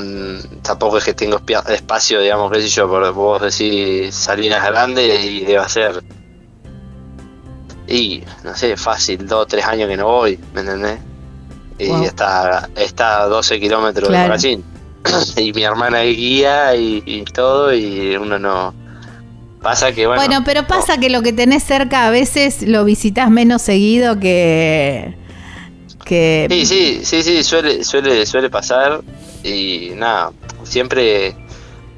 [0.63, 5.45] tampoco es que tengo espacio, digamos, qué sé yo, por vos decir Salinas Grande y
[5.45, 6.03] debe ser
[7.89, 10.99] y no sé, fácil, dos o tres años que no voy, ¿me entendés?
[11.79, 14.65] Y está, está a 12 kilómetros de Brasil.
[15.37, 18.75] y mi hermana guía y, todo, y uno no.
[19.61, 20.21] Pasa que bueno.
[20.21, 25.17] Bueno, pero pasa que lo que tenés cerca a veces lo visitas menos seguido que.
[26.07, 26.47] Que...
[26.49, 29.03] Sí, sí, sí, sí, suele, suele, suele pasar.
[29.45, 31.37] Y nada, siempre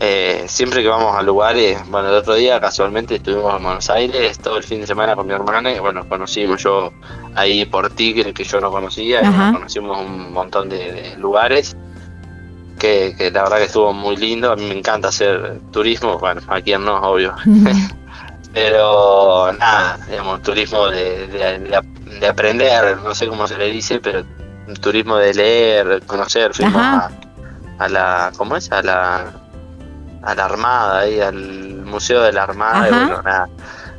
[0.00, 4.38] eh, siempre que vamos a lugares, bueno, el otro día casualmente estuvimos en Buenos Aires
[4.38, 6.92] todo el fin de semana con mi hermana y bueno, conocimos yo
[7.34, 11.76] ahí por Tigre que yo no conocía, y conocimos un montón de, lugares
[12.78, 16.70] que, la verdad que estuvo muy lindo, a mí me encanta hacer turismo, bueno, aquí
[16.78, 17.34] no, obvio,
[18.58, 24.24] pero nada, digamos, turismo de, de, aprender, no sé cómo se le dice, pero
[24.80, 27.10] turismo de leer, conocer, fuimos a,
[27.78, 28.70] a la, ¿cómo es?
[28.72, 29.32] A la
[30.22, 33.48] a la Armada, ahí al Museo de la Armada, y bueno, nada,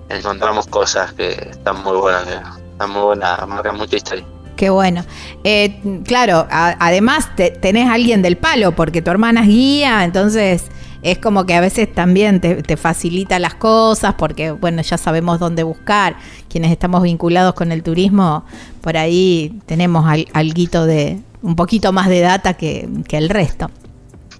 [0.10, 2.36] encontramos cosas que están muy buenas, que
[2.72, 4.26] están muy buenas, marcan mucha historia.
[4.58, 5.06] Qué bueno.
[5.46, 7.30] Eh, claro, además
[7.62, 10.66] tenés a alguien del palo, porque tu hermana es guía, entonces
[11.02, 15.64] es como que a veces también te, facilita las cosas, porque bueno, ya sabemos dónde
[15.64, 16.18] buscar.
[16.50, 18.44] Quienes estamos vinculados con el turismo,
[18.82, 23.70] por ahí tenemos al, alguito de, un poquito más de data que, que el resto.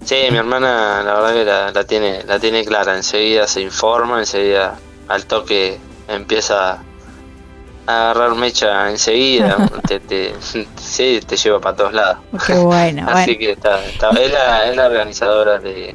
[0.04, 4.78] Sí, mi hermana la verdad que la, tiene la tiene clara, enseguida se informa, enseguida
[5.08, 6.80] al toque empieza
[7.86, 12.18] a agarrar mecha enseguida, te, te, sí, te lleva para todos lados.
[12.46, 13.06] Qué bueno.
[13.12, 15.94] Así que está, está es, la, organizadora de,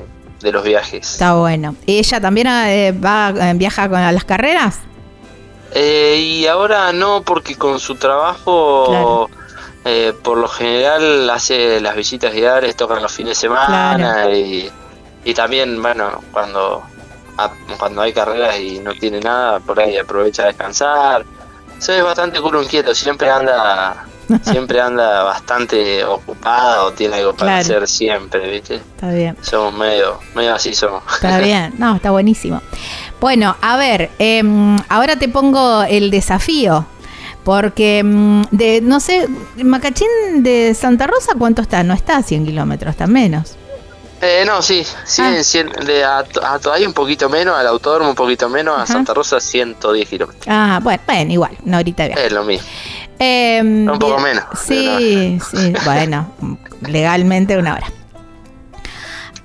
[0.52, 1.12] los viajes.
[1.12, 1.76] Está bueno.
[1.86, 4.80] ¿Y ella también eh, va eh, viaja con las carreras?
[5.74, 9.30] Eh, y ahora no, porque con su trabajo...
[9.88, 14.72] Eh, por lo general hace las visitas guiadas, tocan los fines de semana y,
[15.36, 16.82] también, bueno, cuando,
[17.78, 21.24] cuando hay carreras y no tiene nada, por ahí aprovecha a descansar.
[21.78, 24.08] Se es bastante culo inquieto, siempre anda
[24.44, 28.76] siempre anda bastante ocupada o tiene algo para hacer siempre, ¿viste?
[28.76, 29.38] Está bien.
[29.42, 31.04] Somos medio, medio así somos.
[31.14, 32.62] Está bien, no, está buenísimo.
[33.20, 36.86] Bueno, a ver, em, ahora te pongo el desafío.
[37.44, 39.28] Porque, mm, de no sé,
[39.64, 40.08] Macachín
[40.38, 41.84] de Santa Rosa, ¿cuánto está?
[41.84, 43.56] No está a 100 kilómetros, está menos.
[44.22, 45.84] Eh, no, sí, sí ah.
[45.86, 46.24] de, a,
[46.60, 50.46] todavía un poquito menos, al autódromo un poquito menos, a Santa Rosa 110 kilómetros.
[50.48, 52.18] Ah, bueno, bueno, igual, no ahorita bien.
[52.18, 52.68] Es lo mismo.
[53.20, 54.44] Em, un poco menos.
[54.66, 56.32] Sí, sí, bueno,
[56.82, 57.88] legalmente una hora.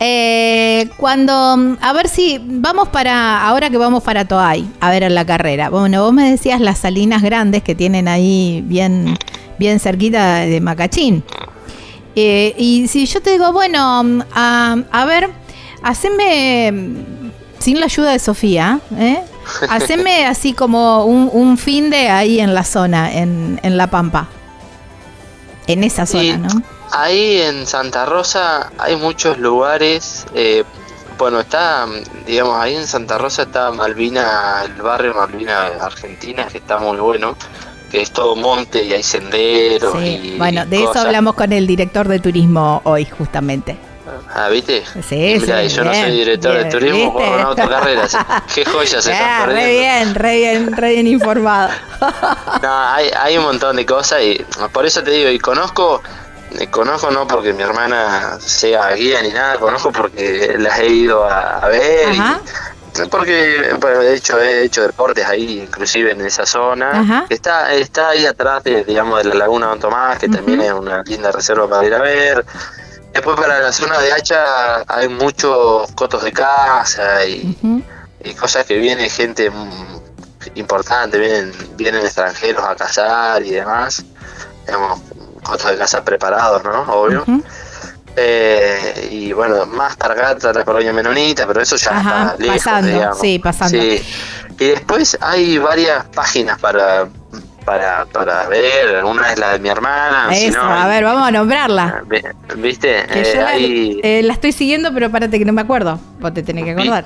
[0.03, 5.15] Eh, cuando, a ver si vamos para, ahora que vamos para Toay, a ver en
[5.15, 5.69] la carrera.
[5.69, 9.19] Bueno, vos me decías las salinas grandes que tienen ahí bien,
[9.59, 11.23] bien cerquita de Macachín.
[12.17, 15.29] Eh, y si yo te digo, bueno, mm, a, ver,
[15.83, 16.73] haceme,
[17.59, 19.21] sin la ayuda de Sofía, ¿eh?
[19.69, 24.29] haceme así como un, fin de ahí en la zona, en, en La Pampa.
[25.67, 26.63] En esa zona, ¿no?
[26.93, 30.27] Ahí en Santa Rosa hay muchos lugares.
[30.35, 30.65] Eh,
[31.17, 31.87] bueno, está,
[32.27, 37.37] digamos, ahí en Santa Rosa está Malvina, el barrio Malvina Argentina, que está muy bueno,
[37.91, 39.93] que es todo monte y hay senderos.
[39.99, 40.35] Sí.
[40.39, 43.77] bueno, de eso hablamos con el director de turismo hoy, justamente.
[44.35, 44.85] Ah, ¿viste?
[45.09, 47.13] Sí, Mirá, sí, y yo no soy director bien, de turismo, ¿viste?
[47.13, 48.17] corro en autocarreras.
[48.55, 49.81] Qué joya se Ah, están re perdiendo.
[49.81, 51.71] bien, re bien, re bien informado.
[52.63, 56.03] No, hay, hay un montón de cosas y por eso te digo, y conozco,
[56.59, 61.25] eh, conozco no porque mi hermana sea guía ni nada, conozco porque las he ido
[61.25, 62.15] a, a ver.
[62.15, 62.21] y-
[63.09, 66.91] porque bueno, de hecho he hecho deportes ahí, inclusive en esa zona.
[66.91, 67.25] Ajá.
[67.31, 71.03] Está está ahí atrás, de, digamos, de la Laguna Don Tomás, que también es una
[71.05, 72.45] linda reserva para ir a ver.
[73.13, 77.57] Después para la zona de Hacha hay muchos cotos de casa y,
[78.39, 79.51] cosas que viene gente
[80.55, 84.05] importante, vienen, vienen extranjeros a cazar y demás.
[84.65, 85.01] Digamos,
[85.43, 86.83] cotos de casa preparados, ¿no?
[86.83, 87.25] Obvio.
[88.17, 92.89] Eh, y bueno, más Targata, la colonia menonita, pero eso ya Ajá, está lejos, pasando,
[92.89, 93.21] digamos.
[93.21, 93.81] sí, pasando.
[93.81, 94.07] Sí.
[94.59, 97.09] Y después hay varias páginas para,
[97.71, 99.05] para, para ver.
[99.05, 100.35] Una es la de mi hermana.
[100.35, 102.03] si Eso, no, a ver, vamos a nombrarla.
[102.07, 102.21] vi-
[102.57, 102.99] ¿Viste?
[103.09, 106.01] Eh, yo la, hay eh, la estoy siguiendo, pero párate que no me acuerdo.
[106.19, 107.05] Vos te tenés que acordar.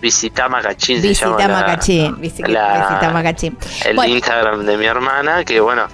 [0.00, 1.02] Visita Macachín.
[1.02, 2.20] Visita Macachín.
[2.20, 3.58] Visita, Macachín.
[3.84, 4.14] el Bueno.
[4.14, 5.86] Instagram de mi hermana, que bueno,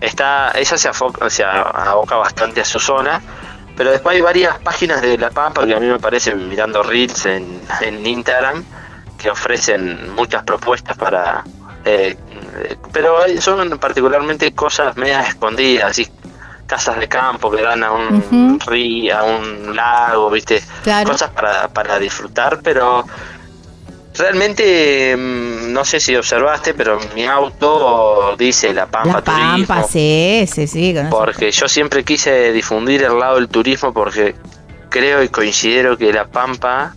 [0.00, 3.20] está, ella se, afoca, se aboca bastante a su zona,
[3.76, 7.26] pero después hay varias páginas de La Pampa que a mí me parecen, mirando Reels
[7.26, 8.64] en, en Instagram,
[9.18, 11.44] que ofrecen muchas propuestas para...
[11.86, 12.16] eh,
[12.92, 16.08] pero son particularmente cosas medias escondidas, así
[16.66, 18.16] casas de campo que dan a un
[18.58, 18.70] Ujú.
[18.70, 21.12] río, a un lago, viste, Claro.
[21.12, 23.04] cosas para, para disfrutar, pero
[24.18, 29.88] realmente mm, no sé si observaste, pero mi auto dice La Pampa La Pampa, Turismo,
[29.88, 30.94] sí, sí, sí.
[31.10, 34.34] porque yo siempre quise difundir el lado del turismo porque
[34.88, 36.94] creo y considero que La Pampa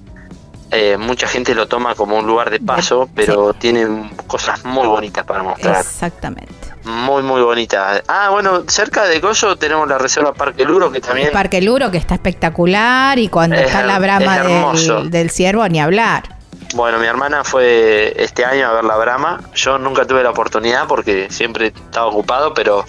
[0.71, 5.25] eh, mucha gente lo toma como un lugar de paso, pero tiene cosas muy bonitas
[5.25, 5.77] para mostrar.
[5.77, 6.53] Exactamente.
[6.83, 8.01] Muy, muy bonitas.
[8.07, 11.91] Ah, bueno, cerca de Gozo tenemos la Reserva Parque Luro, que también El Parque Luro,
[11.91, 16.37] que está espectacular, y cuando Es está la brama del, del ciervo, ni hablar.
[16.75, 19.41] Bueno, mi hermana fue este año a ver la Brahma.
[19.55, 22.85] Yo nunca tuve la oportunidad porque siempre estaba ocupado, pero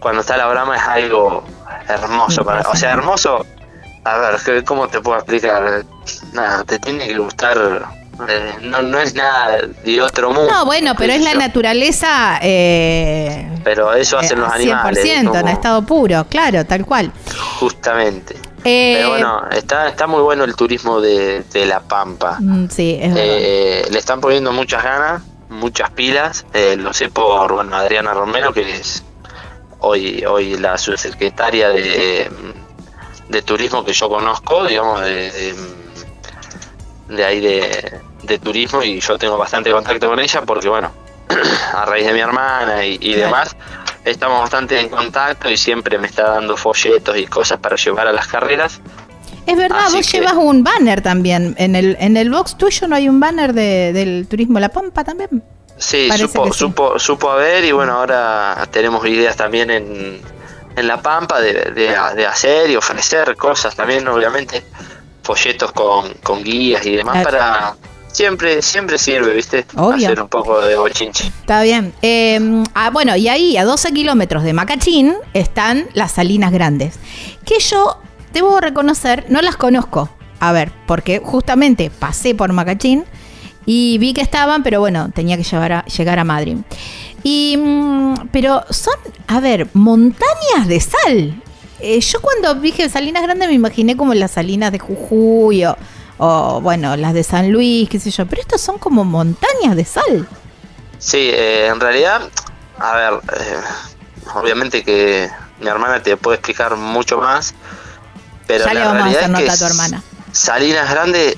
[0.00, 1.44] cuando está la Brahma es algo
[1.88, 2.44] hermoso.
[2.44, 3.44] Para, o sea, hermoso.
[4.04, 5.84] A ver, ¿qué- ¿cómo te puedo explicar?
[6.32, 7.58] Nada, te tiene que gustar.
[8.28, 10.50] eh, no, no es nada de otro mundo.
[10.50, 12.38] No, bueno, pero es la naturaleza.
[12.42, 15.04] Eh, Pero eso hacen los eh, animales.
[15.04, 17.12] 100%, como- en estado puro, claro, tal cual.
[17.58, 18.36] Justamente.
[18.64, 22.36] Eh, Pero bueno, está, está muy bueno el turismo de, de La Pampa.
[22.40, 23.12] mm, sí, es.
[23.16, 26.46] Eh, le están poniendo muchas ganas, muchas pilas.
[26.54, 29.02] eh, lo sé por bueno, Adriana Romero, que es
[29.80, 32.30] hoy, hoy la subsecretaria de,
[33.28, 35.54] de turismo que yo conozco, digamos, de, de,
[37.16, 40.92] de ahí de, de turismo, y yo tengo bastante contacto con ella porque, bueno,
[41.74, 43.56] a raíz de mi hermana y, demás,
[44.04, 48.12] estamos bastante en contacto y siempre me está dando folletos y cosas para llevar a
[48.12, 48.80] las carreras.
[49.46, 51.54] Es verdad, así vos que- llevas un banner también.
[51.58, 55.02] En el, en el box tuyo no hay un banner de, del turismo La Pampa
[55.04, 55.42] también.
[55.78, 56.58] Sí, Parece supo, sí.
[56.58, 60.20] supo, supo haber y bueno, ahora tenemos ideas también en,
[60.76, 64.62] en La Pampa de, de, de hacer y ofrecer cosas también, obviamente,
[65.22, 67.76] folletos con, con guías y demás para...
[68.08, 69.64] Siempre, siempre sirve, ¿viste?
[69.74, 70.06] Obvio.
[70.06, 71.28] Hacer un poco de bochinche.
[71.28, 71.94] Está bien.
[72.02, 76.98] Eh, ah, bueno, y ahí a 12 kilómetros de Macachín están las Salinas Grandes.
[77.46, 77.96] Que yo,
[78.34, 80.10] debo reconocer, no las conozco.
[80.40, 83.04] A ver, porque justamente pasé por Macachín
[83.64, 86.58] y vi que estaban, pero bueno, tenía que llevar a- llegar a Madrid.
[87.22, 88.94] Y, mm, pero son,
[89.26, 91.42] a ver, montañas de sal.
[91.84, 95.76] Eh, yo cuando dije Salinas Grandes me imaginé como las Salinas de Jujuy o,
[96.18, 98.24] o, bueno, las de San Luis, qué sé yo.
[98.26, 100.28] Pero estos son como montañas de sal.
[100.98, 102.22] Sí, eh, en realidad,
[102.78, 103.60] a ver, eh,
[104.32, 105.28] obviamente que
[105.58, 107.52] mi hermana te puede explicar mucho más,
[108.46, 110.02] pero ya le la vamos a realidad hacer es que nota a tu hermana.
[110.30, 111.36] Salinas Grande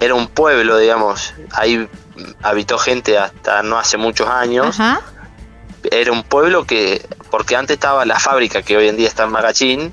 [0.00, 1.88] era un pueblo, digamos, ahí
[2.42, 4.80] habitó gente hasta no hace muchos años.
[4.80, 5.02] Ajá.
[5.90, 9.30] Era un pueblo que, porque antes estaba la fábrica que hoy en día está en
[9.32, 9.92] Magachín,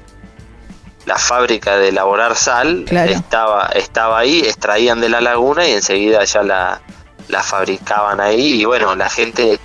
[1.05, 3.11] la fábrica de elaborar sal, Claro.
[3.11, 6.81] estaba, estaba ahí, extraían de la laguna y enseguida ya la,
[7.27, 8.61] la fabricaban ahí.
[8.61, 9.59] Y bueno, la gente,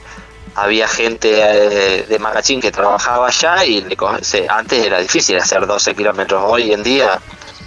[0.57, 5.67] había gente eh, de Magachín que trabajaba allá y le se- antes era difícil hacer
[5.67, 6.43] 12 kilómetros.
[6.45, 7.19] Hoy en día,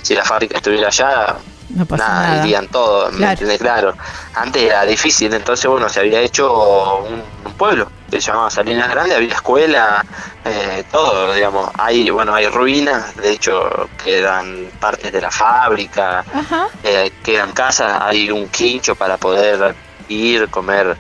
[0.02, 1.38] si la fábrica estuviera allá,
[1.70, 2.45] No pasa nada, nada.
[2.45, 3.32] irían todos, ¿me Claro.
[3.32, 3.60] entiendes?
[3.60, 3.93] Claro.
[4.36, 7.89] Antes era difícil, entonces bueno, se había hecho un, un pueblo
[8.20, 10.03] se llamaba Salinas Grande, había escuela,
[10.43, 11.70] eh, todo, digamos.
[11.78, 16.26] Hay, bueno, hay ruinas, de hecho quedan partes de la fábrica,
[16.84, 19.76] eh, quedan casas, hay un quincho para poder
[20.09, 20.97] ir, comer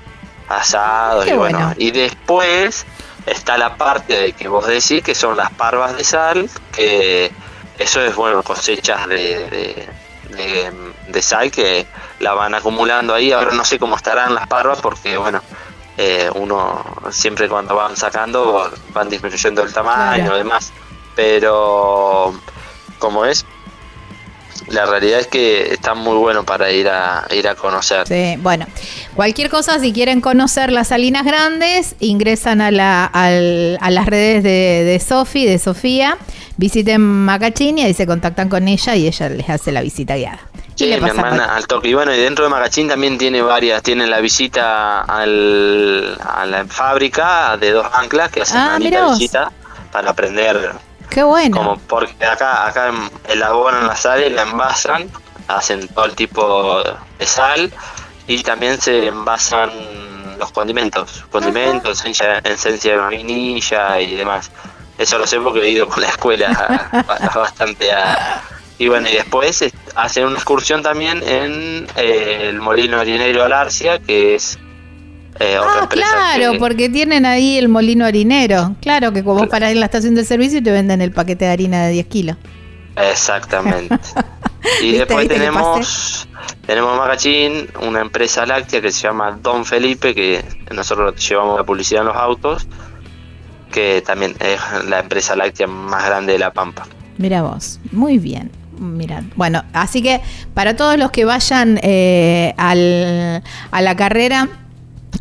[0.47, 1.57] asados Qué y bueno.
[1.57, 1.73] bueno.
[1.77, 2.85] Y después
[3.25, 7.31] está la parte de que vos decís que son las parvas de sal, que
[7.77, 9.87] eso es bueno, cosechas de,
[10.29, 11.85] de, sal que
[12.19, 13.31] la van acumulando ahí.
[13.31, 15.41] Ahora no sé cómo estarán las parvas porque, bueno,
[15.97, 20.71] eh, uno siempre cuando van sacando van disminuyendo el tamaño y demás.
[21.15, 22.33] Pero,
[22.97, 23.45] como es,
[24.71, 28.07] la realidad es que está muy bueno para ir a ir a conocer.
[28.07, 28.65] Sí, bueno,
[29.15, 34.83] cualquier cosa, si quieren conocer las Salinas Grandes, ingresan a, la, a las redes de,
[34.83, 36.17] de Sofi, de Sofía,
[36.57, 40.39] visiten Macachín y ahí se contactan con ella y ella les hace la visita guiada.
[40.75, 41.89] Sí, mi hermana al toque.
[41.89, 43.83] Y bueno, y dentro de Macachín también tiene varias.
[43.83, 49.51] Tiene la visita al, a la fábrica de dos anclas que hacen ah, una visita
[49.91, 50.71] para aprender
[51.11, 51.57] Qué bueno.
[51.57, 52.89] Como porque acá, acá
[53.27, 55.11] elaboran la sal y la envasan,
[55.49, 56.81] hacen todo el tipo
[57.19, 57.71] de sal
[58.27, 59.69] y también se envasan
[60.39, 64.51] los condimentos, condimentos, esencia, de vainilla y demás.
[64.97, 66.89] Eso lo sé porque he ido con la escuela
[67.35, 68.41] bastante a...
[68.77, 74.35] Y bueno, y después hacen una excursión también en eh, el molino harinero Alarcia, que
[74.35, 74.57] es
[75.39, 78.75] eh, ah, claro, porque tienen ahí el molino harinero.
[78.81, 81.45] Claro, que como para ir a la estación de servicio y te venden el paquete
[81.45, 82.37] de harina de 10 kilos.
[82.95, 83.97] Exactamente.
[84.81, 86.27] y después tenemos
[86.65, 92.01] tenemos Magachín, una empresa láctea que se llama Don Felipe, que nosotros llevamos la publicidad
[92.01, 92.67] en los autos,
[93.71, 96.87] que también es la empresa láctea más grande de La Pampa.
[97.17, 98.51] Mira vos, muy bien.
[98.79, 100.21] Mira, bueno, así que
[100.53, 104.47] para todos los que vayan eh, al, a la carrera,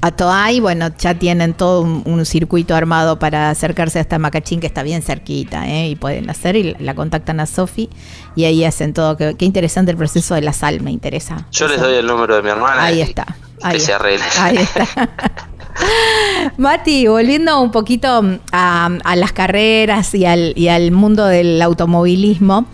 [0.02, 4.82] a Toay, bueno, ya tienen todo un, circuito armado para acercarse hasta Macachín, que está
[4.82, 5.88] bien cerquita, ¿eh?
[5.88, 7.90] y pueden hacer, y la contactan a Sofi,
[8.36, 9.16] y ahí hacen todo.
[9.16, 11.46] Qué, interesante el proceso de la sal, me interesa.
[11.50, 12.84] Yo les doy el número de mi hermana.
[12.84, 13.36] Ahí está.
[13.62, 14.24] Ahí que se arregle.
[14.38, 14.86] Ahí está.
[16.56, 18.22] Mati, volviendo un poquito
[18.52, 22.66] a, a las carreras y al, y al mundo del automovilismo.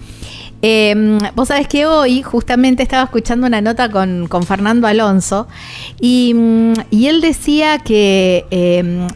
[0.69, 5.47] Eh, vos sabés que hoy justamente estaba escuchando una nota con, Fernando Alonso
[6.01, 6.35] y,
[6.91, 9.07] él decía que em,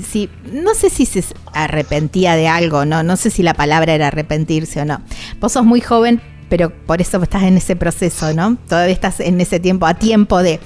[0.00, 1.24] si, no sé si se
[1.54, 5.00] arrepentía de algo, no, no sé si la palabra era arrepentirse o no.
[5.40, 6.22] Vos sos muy joven,
[6.52, 8.58] pero por eso estás en ese proceso, ¿no?
[8.68, 10.60] Todavía estás en ese tiempo, a tiempo de.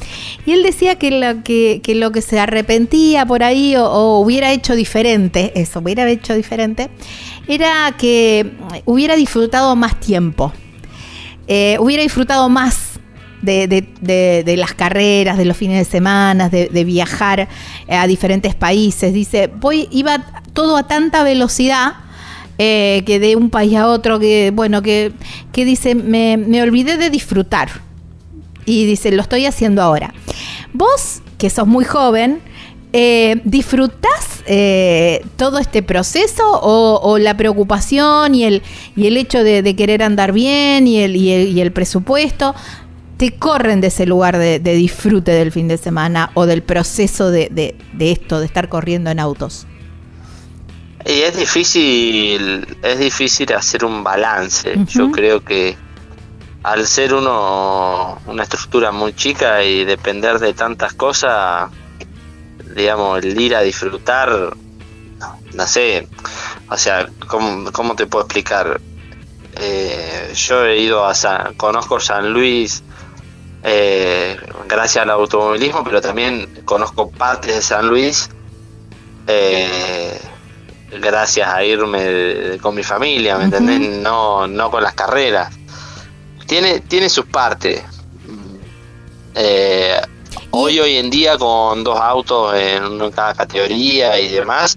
[0.44, 5.78] Y él decía que lo que, se arrepentía por ahí o, hubiera hecho diferente, eso,
[5.78, 6.90] hubiera hecho diferente,
[7.46, 8.50] era que
[8.84, 10.52] hubiera disfrutado más tiempo,
[11.46, 12.98] eh, hubiera disfrutado más
[13.42, 17.46] de, las carreras, de los fines de semana, de, viajar
[17.88, 19.14] a diferentes países.
[19.14, 20.18] Dice, voy, iba
[20.52, 22.05] todo a tanta velocidad
[22.58, 25.12] eh, que de un país a otro, que bueno, que,
[25.52, 27.68] que dice, me, me olvidé de disfrutar.
[28.64, 30.12] Y dice, lo estoy haciendo ahora.
[30.72, 32.40] Vos, que sos muy joven,
[32.92, 38.62] eh, ¿disfrutás eh, todo este proceso o, la preocupación y el,
[38.96, 42.54] y el hecho de, querer andar bien y el, y el, presupuesto
[43.18, 47.50] te corren de ese lugar de, disfrute del fin de semana o del proceso de,
[47.50, 49.66] de esto, de estar corriendo en autos?
[51.06, 54.74] Y es difícil, es difícil hacer un balance.
[54.88, 55.76] Yo creo que
[56.64, 61.70] al ser uno una estructura muy chica y depender de tantas cosas,
[62.74, 64.56] digamos, el ir a disfrutar,
[65.54, 66.08] no sé,
[66.68, 68.80] o sea, ¿cómo, te puedo explicar?
[69.58, 72.82] Eh, yo he ido a San, conozco San Luis
[73.68, 74.36] eh,
[74.68, 78.30] gracias al automovilismo, pero también conozco partes de San Luis.
[79.26, 80.20] Eh,
[80.90, 83.80] gracias a irme con mi familia, ¿me entendés?
[83.80, 85.54] No, no con las carreras.
[86.46, 87.82] Tiene, tiene sus partes.
[89.34, 90.00] Eh,
[90.50, 94.76] hoy, hoy en día, con dos autos en cada categoría y demás,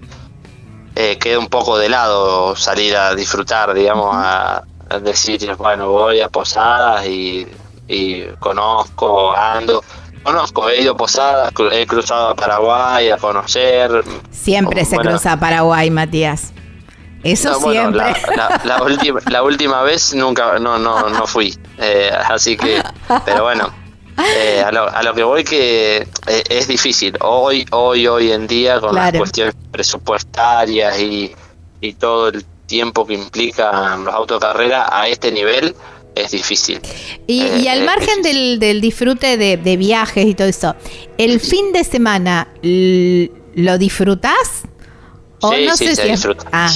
[0.94, 4.64] eh, queda un poco de lado salir a disfrutar, digamos, a,
[5.02, 7.46] decir, bueno, voy a posadas y,
[7.86, 9.84] y conozco, ando
[10.22, 14.04] Conozco, he ido a Posadas, he cruzado a Paraguay a conocer.
[14.30, 16.52] Siempre se cruza a Paraguay, Matías.
[17.22, 18.14] Eso siempre.
[18.64, 21.56] la, última, la última vez nunca, no, no, no fui.
[21.78, 22.82] Eh, así que,
[23.24, 23.72] pero bueno,
[24.36, 27.16] eh, a, lo, a, lo, que voy que eh, es difícil.
[27.20, 31.34] Hoy, hoy, hoy en día, con las cuestiones presupuestarias y,
[31.80, 35.74] y todo el tiempo que implican los autocarreras a este nivel,
[36.22, 36.80] es difícil.
[37.26, 40.74] Y, al margen del, disfrute de, viajes y todo eso,
[41.18, 44.62] ¿el fin de semana lo disfrutas?
[45.42, 46.46] ¿O sí, no sí, se disfruta.
[46.52, 46.70] Ah.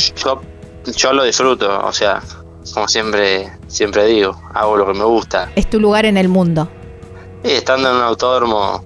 [0.96, 2.22] Yo, lo disfruto, o sea,
[2.72, 5.50] como siempre, siempre digo, hago lo que me gusta.
[5.54, 6.68] Es tu lugar en el mundo.
[7.42, 8.84] Sí, estando en un autódromo,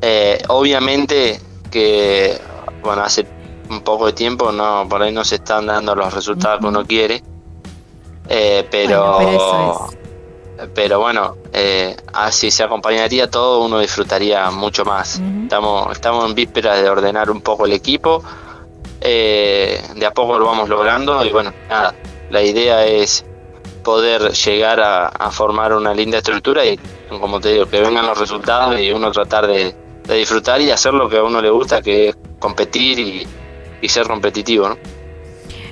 [0.00, 1.40] eh, obviamente
[1.70, 2.38] que,
[2.82, 3.26] bueno, hace
[3.68, 6.84] un poco de tiempo no por ahí no se están dando los resultados que uno
[6.84, 7.22] quiere
[8.28, 9.88] Eh, pero,
[10.74, 15.20] pero, bueno, eh, así se acompañaría todo, uno disfrutaría mucho más.
[15.42, 18.22] Estamos, estamos en vísperas de ordenar un poco el equipo.
[19.00, 21.94] Eh, de a poco lo vamos logrando y bueno, nada,
[22.30, 23.24] la idea es
[23.84, 26.76] poder llegar a, formar una linda estructura y
[27.20, 29.76] como te digo, que vengan los resultados y uno tratar de,
[30.08, 34.68] disfrutar y hacer lo que a uno le gusta, que es competir y, ser competitivo,
[34.68, 34.76] ¿no?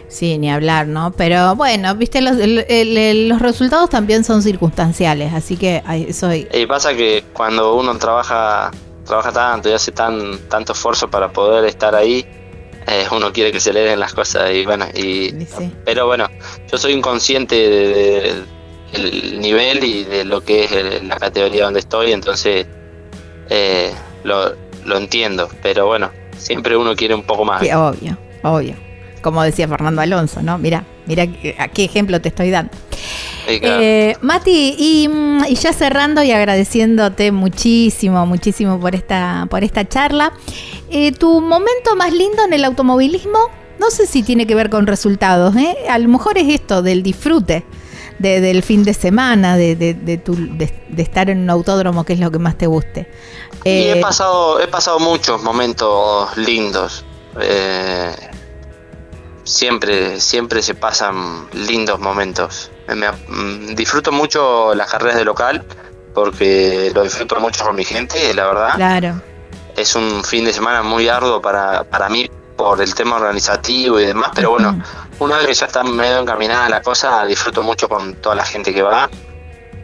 [0.09, 1.13] Sí, ni hablar, ¿no?
[1.13, 6.33] Pero bueno, viste, los, los resultados también son circunstanciales, así que eso...
[6.33, 8.71] Y pasa que cuando uno trabaja
[9.05, 12.27] trabaja tanto y hace tan tanto esfuerzo para poder estar ahí,
[12.87, 15.33] eh, uno quiere que se le den las cosas y bueno, y,
[15.85, 16.29] pero bueno,
[16.71, 18.45] yo soy inconsciente del
[18.93, 22.67] de, nivel y de lo que es la categoría donde estoy, entonces
[23.51, 23.93] eh,
[24.23, 27.63] lo, lo entiendo, pero bueno, siempre uno quiere un poco más.
[27.63, 28.84] obvio, obvio.
[29.25, 30.59] Como decía Fernando Alonso, ¿no?
[30.59, 31.23] Mira, mira
[31.59, 32.71] a qué ejemplo te estoy dando.
[33.47, 40.35] Eh, Mati, mm, y, ya cerrando y agradeciéndote muchísimo, muchísimo por esta, por esta charla.
[40.91, 43.39] Eh, ¿Tu momento más lindo en el automovilismo?
[43.81, 45.75] No sé si tiene que ver con resultados, ¿eh?
[45.89, 47.65] A lo mejor es esto, del disfrute.
[48.19, 52.39] del fin de semana, de, de, de, estar en un autódromo, que es lo que
[52.39, 53.09] más te guste.
[53.65, 57.07] he pasado, he pasado muchos momentos lindos.
[59.45, 62.71] Siempre, siempre se pasan lindos momentos.
[62.89, 65.65] Me, mm, disfruto mucho las carreras de local
[66.15, 68.75] porque lo disfruto mucho con mi gente, la verdad.
[68.77, 69.21] Claro.
[69.77, 74.07] Es un fin de semana muy arduo para, para mí por el tema organizativo y
[74.07, 74.81] demás, pero bueno,
[75.19, 78.73] una vez que ya está medio encaminada la cosa, disfruto mucho con toda la gente
[78.73, 79.11] que va.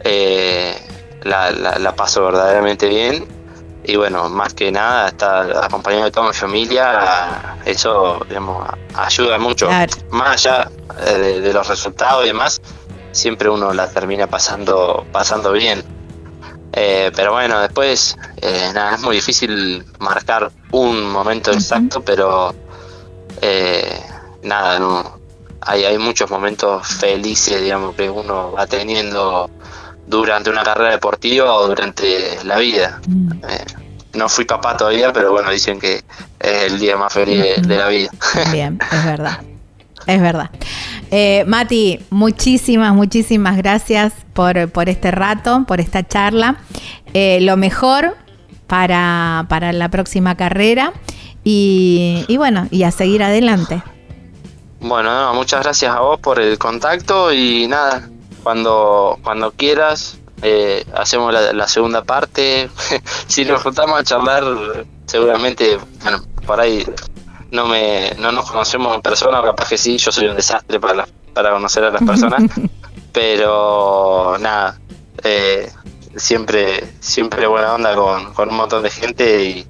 [0.03, 0.75] Eh,
[1.23, 3.27] la, la, paso verdaderamente bien
[3.83, 9.69] y bueno, más que nada estar acompañado de toda mi familia, eso digamos, ayuda mucho,
[10.11, 10.69] más allá
[11.05, 12.61] de, de, los resultados y demás,
[13.11, 15.83] siempre uno la termina pasando, pasando bien.
[16.73, 22.55] Eh, pero bueno, después, eh, nada, es muy difícil marcar un momento exacto, pero
[23.41, 24.01] eh,
[24.43, 25.19] nada, no,
[25.59, 29.49] hay, hay muchos momentos felices, digamos, que uno va teniendo
[30.11, 32.99] durante una carrera deportiva o durante la vida.
[33.07, 33.31] Mm.
[34.13, 36.03] no fui papá todavía, pero bueno, dicen que
[36.39, 38.09] es el día más feliz de la vida.
[38.51, 39.39] Bien, es verdad.
[40.07, 40.49] Es verdad.
[41.11, 46.57] Eh, Mati, muchísimas, muchísimas gracias por, este rato, por esta charla.
[47.13, 48.17] Eh, lo mejor
[48.67, 50.93] para, la próxima carrera
[51.43, 53.81] y, bueno, y a seguir adelante.
[54.79, 58.09] Bueno, muchas gracias a vos por el contacto y nada,
[58.43, 62.69] cuando, cuando quieras eh, hacemos la, segunda parte.
[63.27, 64.43] si nos juntamos a charlar,
[65.05, 66.85] seguramente, bueno, por ahí
[67.51, 71.07] no me no nos conocemos en persona, capaz que sí, yo soy un desastre para,
[71.33, 72.43] para conocer a las personas,
[73.11, 74.79] pero nada,
[75.23, 75.71] eh,
[76.15, 79.67] siempre siempre buena onda con, con un montón de gente y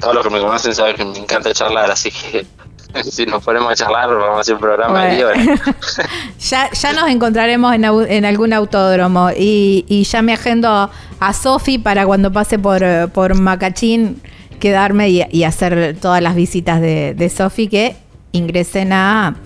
[0.00, 2.46] todos los que me conocen saben que me encanta charlar, así que
[3.10, 5.08] si nos ponemos a charlar, vamos a hacer un programa
[6.38, 11.78] ya, ya nos encontraremos en, en algún autódromo y, y, ya me agendo a Sofi
[11.78, 14.20] para cuando pase por, por Macachín
[14.58, 17.96] quedarme y, hacer todas las visitas de, de Sofi que
[18.32, 19.36] ingresen a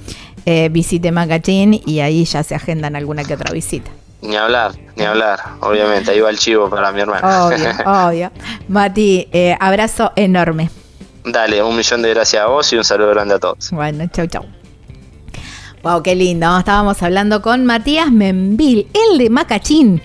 [0.46, 3.90] eh, Visite Magazine y ahí ya se agendan alguna que otra visita.
[4.22, 7.46] Ni hablar, ni hablar, obviamente, ahí va el chivo para mi hermana.
[7.46, 8.30] Obvio, obvio.
[8.68, 10.70] Mati, eh, abrazo enorme.
[11.24, 13.70] Dale, un millón de gracias a vos y un saludo grande a todos.
[13.70, 14.44] Bueno, chau, chau.
[15.82, 16.58] Wow, qué lindo.
[16.58, 20.02] Estábamos hablando con Matías Membil, el de Macachín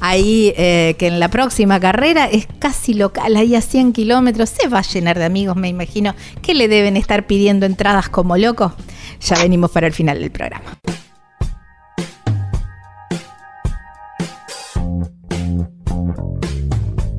[0.00, 4.68] ahí eh, que en la próxima carrera es casi local, ahí a 100 kilómetros, se
[4.68, 8.72] va a llenar de amigos, me imagino, que le deben estar pidiendo entradas como locos.
[9.20, 10.78] Ya venimos para el final del programa.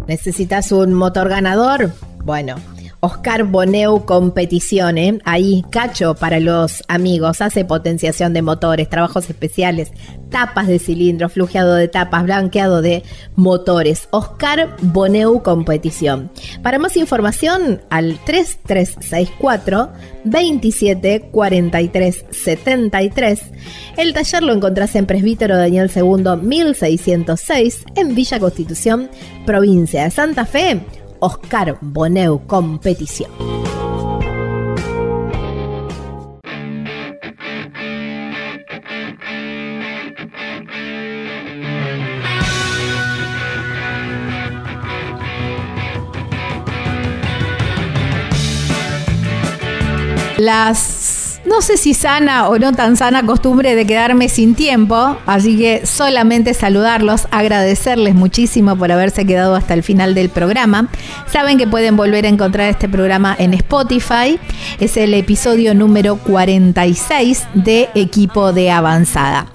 [0.07, 1.91] ¿Necesitas un motor ganador?
[2.23, 2.55] Bueno
[3.03, 5.19] Oscar Boneu Competición, ¿eh?
[5.25, 9.91] ahí Cacho para los amigos, hace potenciación de motores, trabajos especiales,
[10.29, 13.01] tapas de cilindro, flujeado de tapas, blanqueado de
[13.35, 14.07] motores.
[14.11, 16.29] Oscar Boneu Competición.
[16.61, 19.89] Para más información al 3364
[20.23, 23.41] 27 43 73.
[23.97, 29.09] El taller lo encontrás en Presbítero Daniel II 1606 en Villa Constitución,
[29.47, 30.81] provincia de Santa Fe
[31.21, 33.31] Oscar Boneu Competición.
[50.37, 51.00] Las
[51.45, 55.85] no sé si sana o no tan sana costumbre de quedarme sin tiempo, así que
[55.85, 60.89] solamente saludarlos, agradecerles muchísimo por haberse quedado hasta el final del programa.
[61.31, 64.39] Saben que pueden volver a encontrar este programa en Spotify,
[64.79, 69.47] es el episodio número 46 de Equipo de Avanzada.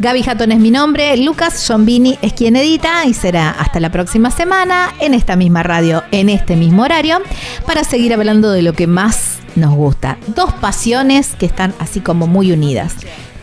[0.00, 4.30] Gaby Jatón es mi nombre, Lucas Giombini es quien edita y será hasta la próxima
[4.30, 7.18] semana en esta misma radio, en este mismo horario,
[7.66, 10.16] para seguir hablando de lo que más nos gusta.
[10.28, 12.94] Dos pasiones que están así como muy unidas.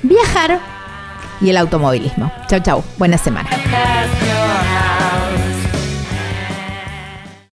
[0.01, 0.59] Viajar
[1.41, 2.31] y el automovilismo.
[2.47, 2.83] Chau, chau.
[2.97, 3.49] Buena semana.